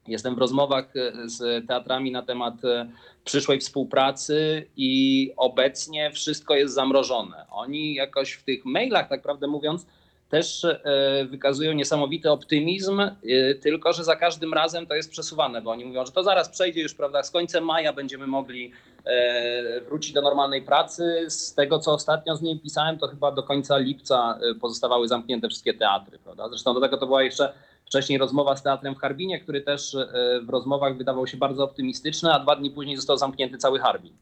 jestem 0.07 0.35
w 0.35 0.37
rozmowach 0.37 0.95
e, 0.95 1.29
z 1.29 1.67
teatrami 1.67 2.11
na 2.11 2.21
temat 2.21 2.65
e, 2.65 2.89
przyszłej 3.23 3.59
współpracy 3.59 4.67
i 4.77 5.31
obecnie 5.37 6.11
wszystko 6.11 6.55
jest 6.55 6.73
zamrożone. 6.73 7.45
Oni 7.51 7.93
jakoś 7.93 8.31
w 8.31 8.43
tych 8.43 8.65
mailach, 8.65 9.09
tak 9.09 9.21
prawdę 9.21 9.47
mówiąc, 9.47 9.85
też 10.31 10.63
e, 10.63 11.25
wykazują 11.25 11.73
niesamowity 11.73 12.31
optymizm, 12.31 12.99
e, 12.99 13.13
tylko 13.61 13.93
że 13.93 14.03
za 14.03 14.15
każdym 14.15 14.53
razem 14.53 14.87
to 14.87 14.95
jest 14.95 15.11
przesuwane, 15.11 15.61
bo 15.61 15.71
oni 15.71 15.85
mówią, 15.85 16.05
że 16.05 16.11
to 16.11 16.23
zaraz 16.23 16.49
przejdzie 16.49 16.81
już, 16.81 16.93
prawda, 16.93 17.23
z 17.23 17.31
końcem 17.31 17.65
maja 17.65 17.93
będziemy 17.93 18.27
mogli 18.27 18.71
e, 19.05 19.81
wrócić 19.81 20.13
do 20.13 20.21
normalnej 20.21 20.61
pracy. 20.61 21.25
Z 21.27 21.53
tego, 21.53 21.79
co 21.79 21.93
ostatnio 21.93 22.35
z 22.35 22.41
niej 22.41 22.59
pisałem, 22.59 22.97
to 22.97 23.07
chyba 23.07 23.31
do 23.31 23.43
końca 23.43 23.77
lipca 23.77 24.39
pozostawały 24.61 25.07
zamknięte 25.07 25.49
wszystkie 25.49 25.73
teatry, 25.73 26.19
prawda. 26.19 26.49
Zresztą 26.49 26.73
do 26.73 26.81
tego 26.81 26.97
to 26.97 27.05
była 27.05 27.23
jeszcze 27.23 27.53
wcześniej 27.85 28.19
rozmowa 28.19 28.55
z 28.55 28.63
teatrem 28.63 28.95
w 28.95 28.97
Harbinie, 28.97 29.39
który 29.39 29.61
też 29.61 29.97
w 30.43 30.49
rozmowach 30.49 30.97
wydawał 30.97 31.27
się 31.27 31.37
bardzo 31.37 31.63
optymistyczny, 31.63 32.33
a 32.33 32.39
dwa 32.39 32.55
dni 32.55 32.71
później 32.71 32.95
został 32.95 33.17
zamknięty 33.17 33.57
cały 33.57 33.79
Harbin. 33.79 34.13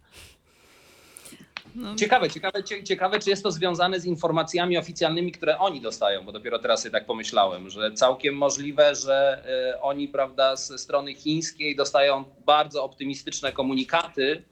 No, 1.79 1.95
Ciekawe, 1.95 2.29
ciekawe, 2.29 2.63
cie- 2.63 2.83
ciekawe, 2.83 3.19
czy 3.19 3.29
jest 3.29 3.43
to 3.43 3.51
związane 3.51 4.00
z 4.00 4.05
informacjami 4.05 4.77
oficjalnymi, 4.77 5.31
które 5.31 5.57
oni 5.57 5.81
dostają, 5.81 6.24
bo 6.25 6.31
dopiero 6.31 6.59
teraz 6.59 6.81
sobie 6.81 6.91
tak 6.91 7.05
pomyślałem, 7.05 7.69
że 7.69 7.91
całkiem 7.91 8.36
możliwe, 8.36 8.95
że 8.95 9.43
e, 9.75 9.81
oni, 9.81 10.07
prawda, 10.07 10.55
ze 10.55 10.77
strony 10.77 11.13
chińskiej 11.15 11.75
dostają 11.75 12.24
bardzo 12.45 12.83
optymistyczne 12.83 13.51
komunikaty, 13.51 14.43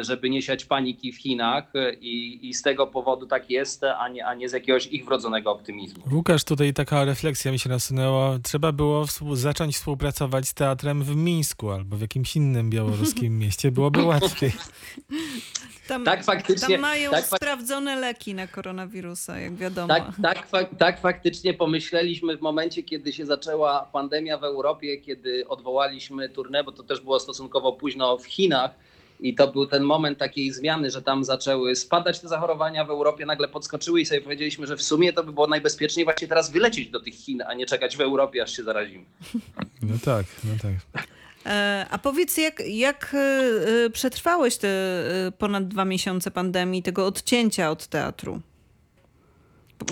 żeby 0.00 0.30
nie 0.30 0.42
siać 0.42 0.64
paniki 0.64 1.12
w 1.12 1.16
Chinach 1.18 1.64
e, 1.74 1.94
i, 1.94 2.48
i 2.48 2.54
z 2.54 2.62
tego 2.62 2.86
powodu 2.86 3.26
tak 3.26 3.50
jest, 3.50 3.84
a 3.84 4.08
nie, 4.08 4.26
a 4.26 4.34
nie 4.34 4.48
z 4.48 4.52
jakiegoś 4.52 4.86
ich 4.86 5.04
wrodzonego 5.04 5.50
optymizmu. 5.52 6.04
Łukasz, 6.12 6.44
tutaj 6.44 6.74
taka 6.74 7.04
refleksja 7.04 7.52
mi 7.52 7.58
się 7.58 7.68
nasunęła. 7.68 8.38
Trzeba 8.42 8.72
było 8.72 9.04
współ- 9.04 9.36
zacząć 9.36 9.74
współpracować 9.76 10.48
z 10.48 10.54
teatrem 10.54 11.02
w 11.04 11.16
Mińsku 11.16 11.70
albo 11.70 11.96
w 11.96 12.00
jakimś 12.00 12.36
innym 12.36 12.70
białoruskim 12.70 13.38
mieście. 13.42 13.70
Byłoby 13.70 14.02
łatwiej. 14.02 14.52
tam, 15.88 16.04
Tak, 16.04 16.24
faktycznie. 16.24 16.68
tam 16.68 16.80
mają 16.80 17.10
tak, 17.10 17.26
sprawdzone 17.26 17.96
leki 17.96 18.34
na 18.34 18.46
koronawirusa, 18.46 19.38
jak 19.38 19.54
wiadomo. 19.56 19.88
Tak, 19.88 20.04
tak, 20.22 20.50
fak- 20.50 20.76
tak, 20.78 21.00
faktycznie 21.00 21.54
pomyśleliśmy 21.54 22.36
w 22.36 22.40
momencie, 22.40 22.82
kiedy 22.82 23.12
się 23.12 23.26
zaczęła 23.26 23.88
pandemia 23.92 24.38
w 24.38 24.44
Europie, 24.44 24.96
kiedy 24.98 25.48
odwołaliśmy 25.48 26.28
turnę, 26.28 26.64
bo 26.64 26.72
to 26.72 26.82
też 26.82 27.00
było 27.00 27.20
stosunkowo 27.20 27.72
późno 27.72 28.18
w 28.18 28.24
Chinach. 28.26 28.70
I 29.22 29.34
to 29.34 29.52
był 29.52 29.66
ten 29.66 29.82
moment 29.82 30.18
takiej 30.18 30.52
zmiany, 30.52 30.90
że 30.90 31.02
tam 31.02 31.24
zaczęły 31.24 31.76
spadać 31.76 32.20
te 32.20 32.28
zachorowania 32.28 32.84
w 32.84 32.90
Europie, 32.90 33.26
nagle 33.26 33.48
podskoczyły 33.48 34.00
i 34.00 34.06
sobie 34.06 34.20
powiedzieliśmy, 34.20 34.66
że 34.66 34.76
w 34.76 34.82
sumie 34.82 35.12
to 35.12 35.24
by 35.24 35.32
było 35.32 35.46
najbezpieczniej 35.46 36.04
właśnie 36.04 36.28
teraz 36.28 36.50
wylecieć 36.50 36.88
do 36.88 37.00
tych 37.00 37.14
Chin, 37.14 37.42
a 37.42 37.54
nie 37.54 37.66
czekać 37.66 37.96
w 37.96 38.00
Europie, 38.00 38.42
aż 38.42 38.56
się 38.56 38.62
zarazimy. 38.62 39.04
No 39.82 39.94
tak, 40.04 40.26
no 40.44 40.50
tak. 40.62 41.04
E, 41.46 41.86
A 41.90 41.98
powiedz, 41.98 42.36
jak, 42.36 42.62
jak 42.66 43.14
e, 43.14 43.18
e, 43.18 43.90
przetrwałeś 43.90 44.56
te 44.56 44.68
ponad 45.38 45.68
dwa 45.68 45.84
miesiące 45.84 46.30
pandemii, 46.30 46.82
tego 46.82 47.06
odcięcia 47.06 47.70
od 47.70 47.86
teatru? 47.86 48.40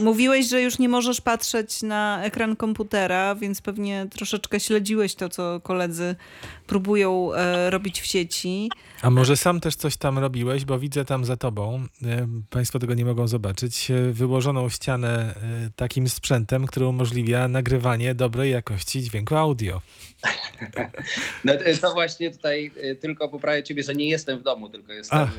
Mówiłeś, 0.01 0.49
że 0.49 0.63
już 0.63 0.79
nie 0.79 0.89
możesz 0.89 1.21
patrzeć 1.21 1.83
na 1.83 2.25
ekran 2.25 2.57
komputera, 2.57 3.35
więc 3.35 3.61
pewnie 3.61 4.07
troszeczkę 4.11 4.61
śledziłeś 4.61 5.15
to, 5.15 5.29
co 5.29 5.61
koledzy 5.61 6.15
próbują 6.67 7.35
e, 7.35 7.71
robić 7.71 8.01
w 8.01 8.07
sieci. 8.07 8.71
A 9.03 9.11
może 9.11 9.37
sam 9.37 9.61
też 9.61 9.77
coś 9.77 9.97
tam 9.97 10.19
robiłeś, 10.19 10.65
bo 10.65 10.79
widzę 10.79 11.05
tam 11.05 11.25
za 11.25 11.37
tobą, 11.37 11.87
e, 12.05 12.27
państwo 12.51 12.79
tego 12.79 12.95
nie 12.95 13.05
mogą 13.05 13.29
zobaczyć, 13.29 13.91
e, 13.91 14.13
wyłożoną 14.13 14.69
ścianę 14.69 15.35
e, 15.67 15.71
takim 15.77 16.09
sprzętem, 16.09 16.67
który 16.67 16.87
umożliwia 16.87 17.49
nagrywanie 17.49 18.15
dobrej 18.15 18.53
jakości 18.53 19.03
dźwięku 19.03 19.37
audio. 19.37 19.81
No, 21.45 21.53
to- 21.55 21.81
to 21.81 21.93
właśnie 21.93 22.31
tutaj 22.31 22.71
y, 22.77 22.97
tylko 22.97 23.29
poprawię 23.29 23.63
ciebie, 23.63 23.83
że 23.83 23.95
nie 23.95 24.09
jestem 24.09 24.39
w 24.39 24.43
domu, 24.43 24.69
tylko 24.69 24.93
jestem 24.93 25.19
Ach. 25.19 25.31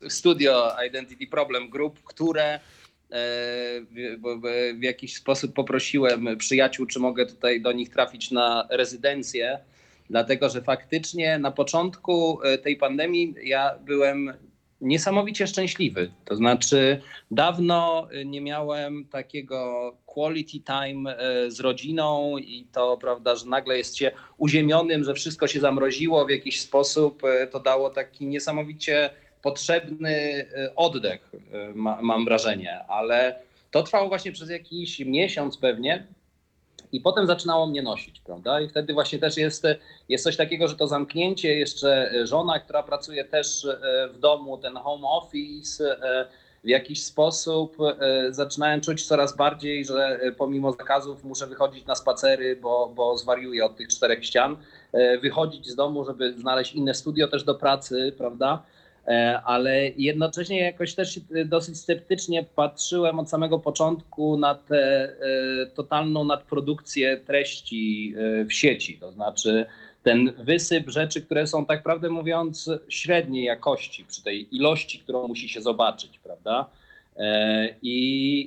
w 0.00 0.12
studio 0.12 0.72
Identity 0.88 1.26
Problem 1.26 1.70
Group, 1.70 2.02
które 2.04 2.44
e, 2.54 2.60
w, 3.12 4.40
w, 4.78 4.82
jakiś 4.82 5.16
sposób 5.16 5.54
poprosiłem 5.54 6.36
przyjaciół, 6.38 6.86
czy 6.86 6.98
mogę 7.00 7.26
tutaj 7.26 7.60
do 7.60 7.72
nich 7.72 7.90
trafić 7.90 8.30
na 8.30 8.66
rezydencję, 8.70 9.58
dlatego 10.10 10.48
że 10.48 10.62
faktycznie 10.62 11.38
na 11.38 11.50
początku 11.50 12.42
e, 12.42 12.58
tej 12.58 12.76
pandemii 12.76 13.34
ja 13.42 13.78
byłem 13.84 14.32
niesamowicie 14.82 15.46
szczęśliwy. 15.46 16.10
To 16.24 16.36
znaczy, 16.36 17.00
dawno 17.30 18.08
y, 18.12 18.24
nie 18.24 18.40
miałem 18.40 19.04
takiego 19.04 19.92
quality 20.06 20.60
time 20.60 21.18
e, 21.18 21.50
z 21.50 21.60
rodziną 21.60 22.38
i 22.38 22.66
to, 22.72 22.96
prawda, 22.96 23.36
że 23.36 23.46
nagle 23.46 23.78
jest 23.78 23.96
się 23.96 24.10
uziemionym, 24.38 25.04
że 25.04 25.14
wszystko 25.14 25.46
się 25.46 25.60
zamroziło 25.60 26.26
w 26.26 26.30
jakiś 26.30 26.60
sposób, 26.60 27.24
e, 27.24 27.46
to 27.46 27.60
dało 27.60 27.90
taki 27.90 28.26
niesamowicie 28.26 29.10
potrzebny 29.42 30.10
e, 30.10 30.74
oddech, 30.76 31.32
e, 31.52 31.72
ma, 31.74 31.98
mam 32.02 32.24
wrażenie, 32.24 32.84
ale 32.88 33.38
to 33.70 33.82
trwało 33.82 34.08
właśnie 34.08 34.32
przez 34.32 34.50
jakiś 34.50 35.00
miesiąc 35.00 35.56
pewnie. 35.56 36.06
I 36.92 37.00
potem 37.00 37.26
zaczynało 37.26 37.66
mnie 37.66 37.82
nosić, 37.82 38.20
prawda? 38.20 38.60
I 38.60 38.68
wtedy 38.68 38.92
właśnie 38.92 39.18
też 39.18 39.36
jest, 39.36 39.66
jest 40.08 40.24
coś 40.24 40.36
takiego, 40.36 40.68
że 40.68 40.76
to 40.76 40.86
zamknięcie, 40.86 41.58
jeszcze 41.58 42.12
żona, 42.26 42.60
która 42.60 42.82
pracuje 42.82 43.24
też 43.24 43.64
e, 43.64 44.08
w 44.12 44.18
domu, 44.18 44.58
ten 44.58 44.76
home 44.76 45.08
office, 45.08 45.96
w 46.64 46.68
jakiś 46.68 47.04
sposób 47.04 47.76
zaczynałem 48.30 48.80
czuć 48.80 49.06
coraz 49.06 49.36
bardziej, 49.36 49.84
że 49.84 50.20
pomimo 50.38 50.72
zakazów 50.72 51.24
muszę 51.24 51.46
wychodzić 51.46 51.86
na 51.86 51.94
spacery, 51.94 52.56
bo, 52.56 52.92
bo 52.94 53.18
zwariuję 53.18 53.64
od 53.64 53.76
tych 53.76 53.88
czterech 53.88 54.24
ścian, 54.24 54.56
wychodzić 55.22 55.68
z 55.68 55.74
domu, 55.74 56.04
żeby 56.04 56.32
znaleźć 56.38 56.72
inne 56.72 56.94
studio 56.94 57.28
też 57.28 57.44
do 57.44 57.54
pracy, 57.54 58.12
prawda? 58.18 58.62
E, 59.08 59.40
Ale 59.44 59.88
jednocześnie 59.88 60.60
jakoś 60.60 60.94
też 60.94 61.14
się 61.14 61.20
dosyć 61.44 61.78
sceptycznie 61.78 62.44
patrzyłem 62.56 63.18
od 63.18 63.30
samego 63.30 63.58
początku 63.58 64.36
na 64.36 64.54
tę 64.54 64.76
e, 64.76 65.66
totalną 65.66 66.24
nadprodukcję 66.24 67.16
treści 67.16 68.14
e, 68.16 68.44
w 68.44 68.52
sieci. 68.52 68.98
To 68.98 69.12
znaczy 69.12 69.66
ten 70.02 70.32
wysyp 70.38 70.90
rzeczy, 70.90 71.22
które 71.22 71.46
są 71.46 71.66
tak 71.66 71.82
prawdę 71.82 72.10
mówiąc 72.10 72.70
średniej 72.88 73.44
jakości 73.44 74.04
przy 74.04 74.22
tej 74.22 74.56
ilości, 74.56 74.98
którą 74.98 75.28
musi 75.28 75.48
się 75.48 75.62
zobaczyć, 75.62 76.18
prawda? 76.18 76.66
E, 77.16 77.74
I, 77.82 78.40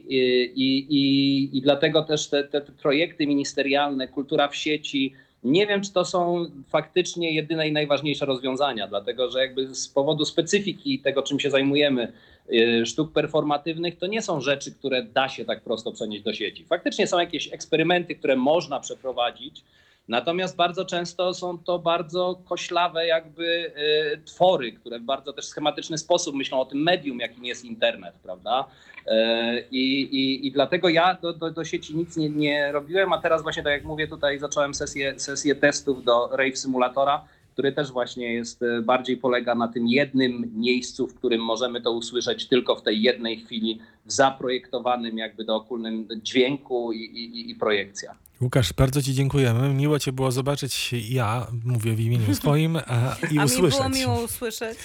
i, 0.56 0.78
i, 0.89 1.58
i 1.58 1.62
dlatego 1.62 2.04
też 2.04 2.28
te, 2.28 2.44
te 2.44 2.62
projekty 2.62 3.28
ministerialne, 3.28 4.08
kultura 4.08 4.48
w 4.48 4.56
sieci, 4.56 5.13
nie 5.46 5.68
wiem, 5.68 5.82
czy 5.82 5.94
to 5.94 6.06
są 6.06 6.46
faktycznie 6.70 7.32
jedyne 7.32 7.68
i 7.68 7.72
najważniejsze 7.72 8.26
rozwiązania, 8.26 8.88
dlatego 8.88 9.32
że 9.32 9.40
jakby 9.40 9.76
z 9.76 9.88
powodu 9.88 10.26
specyfiki 10.26 11.00
tego, 11.00 11.24
czym 11.24 11.40
się 11.40 11.50
zajmujemy, 11.50 12.12
y, 12.54 12.86
sztuk 12.86 13.12
performatywnych 13.12 13.98
to 13.98 14.08
nie 14.08 14.22
są 14.22 14.42
rzeczy, 14.42 14.72
które 14.72 15.04
da 15.04 15.30
się 15.30 15.46
tak 15.46 15.62
prosto 15.62 15.92
przenieść 15.92 16.24
do 16.24 16.34
sieci. 16.34 16.66
Faktycznie 16.66 17.08
są 17.08 17.20
jakieś 17.20 17.54
eksperymenty, 17.54 18.16
które 18.16 18.36
można 18.36 18.80
przeprowadzić, 18.80 19.64
natomiast 20.08 20.56
bardzo 20.56 20.86
często 20.86 21.34
są 21.34 21.58
to 21.58 21.80
bardzo 21.80 22.41
koślawe 22.46 23.08
jakby 23.08 23.46
y, 23.46 24.22
twory, 24.26 24.72
które 24.72 25.00
w 25.00 25.04
bardzo 25.04 25.34
też 25.34 25.46
schematyczny 25.46 25.98
sposób 25.98 26.36
myślą 26.36 26.60
o 26.60 26.65
tym 26.65 26.84
medium, 26.84 27.20
jakim 27.20 27.46
jest 27.46 27.65
internet, 27.65 28.15
prawda? 28.24 28.65
E, 29.08 29.60
I, 29.72 30.02
i, 30.02 30.48
I 30.48 30.52
dlatego 30.52 30.89
ja 30.89 31.18
do, 31.22 31.34
do, 31.34 31.52
do 31.52 31.65
sieci 31.65 31.96
nic 31.96 32.18
nie, 32.18 32.30
nie 32.30 32.72
robiłem, 32.72 33.13
a 33.13 33.22
teraz 33.22 33.44
właśnie 33.44 33.63
tak 33.63 33.72
jak 33.72 33.84
mówię, 33.84 34.08
tutaj 34.08 34.39
zacząłem 34.39 34.74
sesję, 34.74 35.20
sesję 35.20 35.56
testów 35.56 36.04
do 36.04 36.30
Rave 36.32 36.58
Simulatora, 36.58 37.26
który 37.56 37.72
też 37.72 37.91
właśnie 37.91 38.34
jest 38.34 38.63
e, 38.63 38.82
bardziej 38.82 39.18
polega 39.18 39.56
na 39.56 39.68
tym 39.68 39.88
jednym 39.88 40.52
miejscu, 40.56 41.08
w 41.08 41.15
którym 41.15 41.41
możemy 41.41 41.82
to 41.82 41.91
usłyszeć 41.91 42.48
tylko 42.48 42.76
w 42.76 42.82
tej 42.82 43.02
jednej 43.02 43.38
chwili, 43.38 43.80
w 44.06 44.12
zaprojektowanym 44.12 45.18
jakby 45.18 45.46
dookólnym 45.46 46.08
dźwięku 46.24 46.94
i, 46.94 46.98
i, 47.00 47.52
i 47.52 47.56
projekcja. 47.56 48.15
Łukasz, 48.41 48.74
bardzo 48.74 49.02
Ci 49.02 49.13
dziękujemy. 49.13 49.74
Miło 49.74 50.00
Cię 50.00 50.12
było 50.12 50.32
zobaczyć. 50.32 50.94
Ja 51.10 51.48
mówię 51.65 51.94
w 51.94 52.00
imieniu 52.00 52.36
swoim 52.36 52.78
a, 52.88 53.15
i 53.32 53.39
A 53.39 53.46
usłyszeć. 53.46 53.80
mi 53.80 53.89
było 53.89 53.96
miło 54.15 54.24
usłyszeć. 54.26 54.78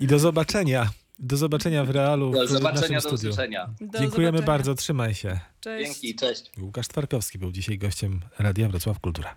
I 0.00 0.06
do 0.06 0.18
zobaczenia. 0.18 0.90
Do 1.18 1.36
zobaczenia 1.36 1.84
w 1.84 1.90
realu 1.90 2.30
Do 2.30 2.44
w 2.44 2.48
zobaczenia, 2.48 2.80
naszym 2.80 2.94
do 2.94 3.00
studiu. 3.00 3.30
usłyszenia. 3.30 3.68
Do 3.80 3.98
Dziękujemy 3.98 4.38
zobaczenia. 4.38 4.46
bardzo, 4.46 4.74
trzymaj 4.74 5.14
się. 5.14 5.40
Cześć. 5.60 5.84
Dzięki, 6.00 6.14
cześć. 6.14 6.50
Łukasz 6.60 6.88
Twarkowski 6.88 7.38
był 7.38 7.52
dzisiaj 7.52 7.78
gościem 7.78 8.20
Radia 8.38 8.68
Wrocław 8.68 9.00
Kultura. 9.00 9.34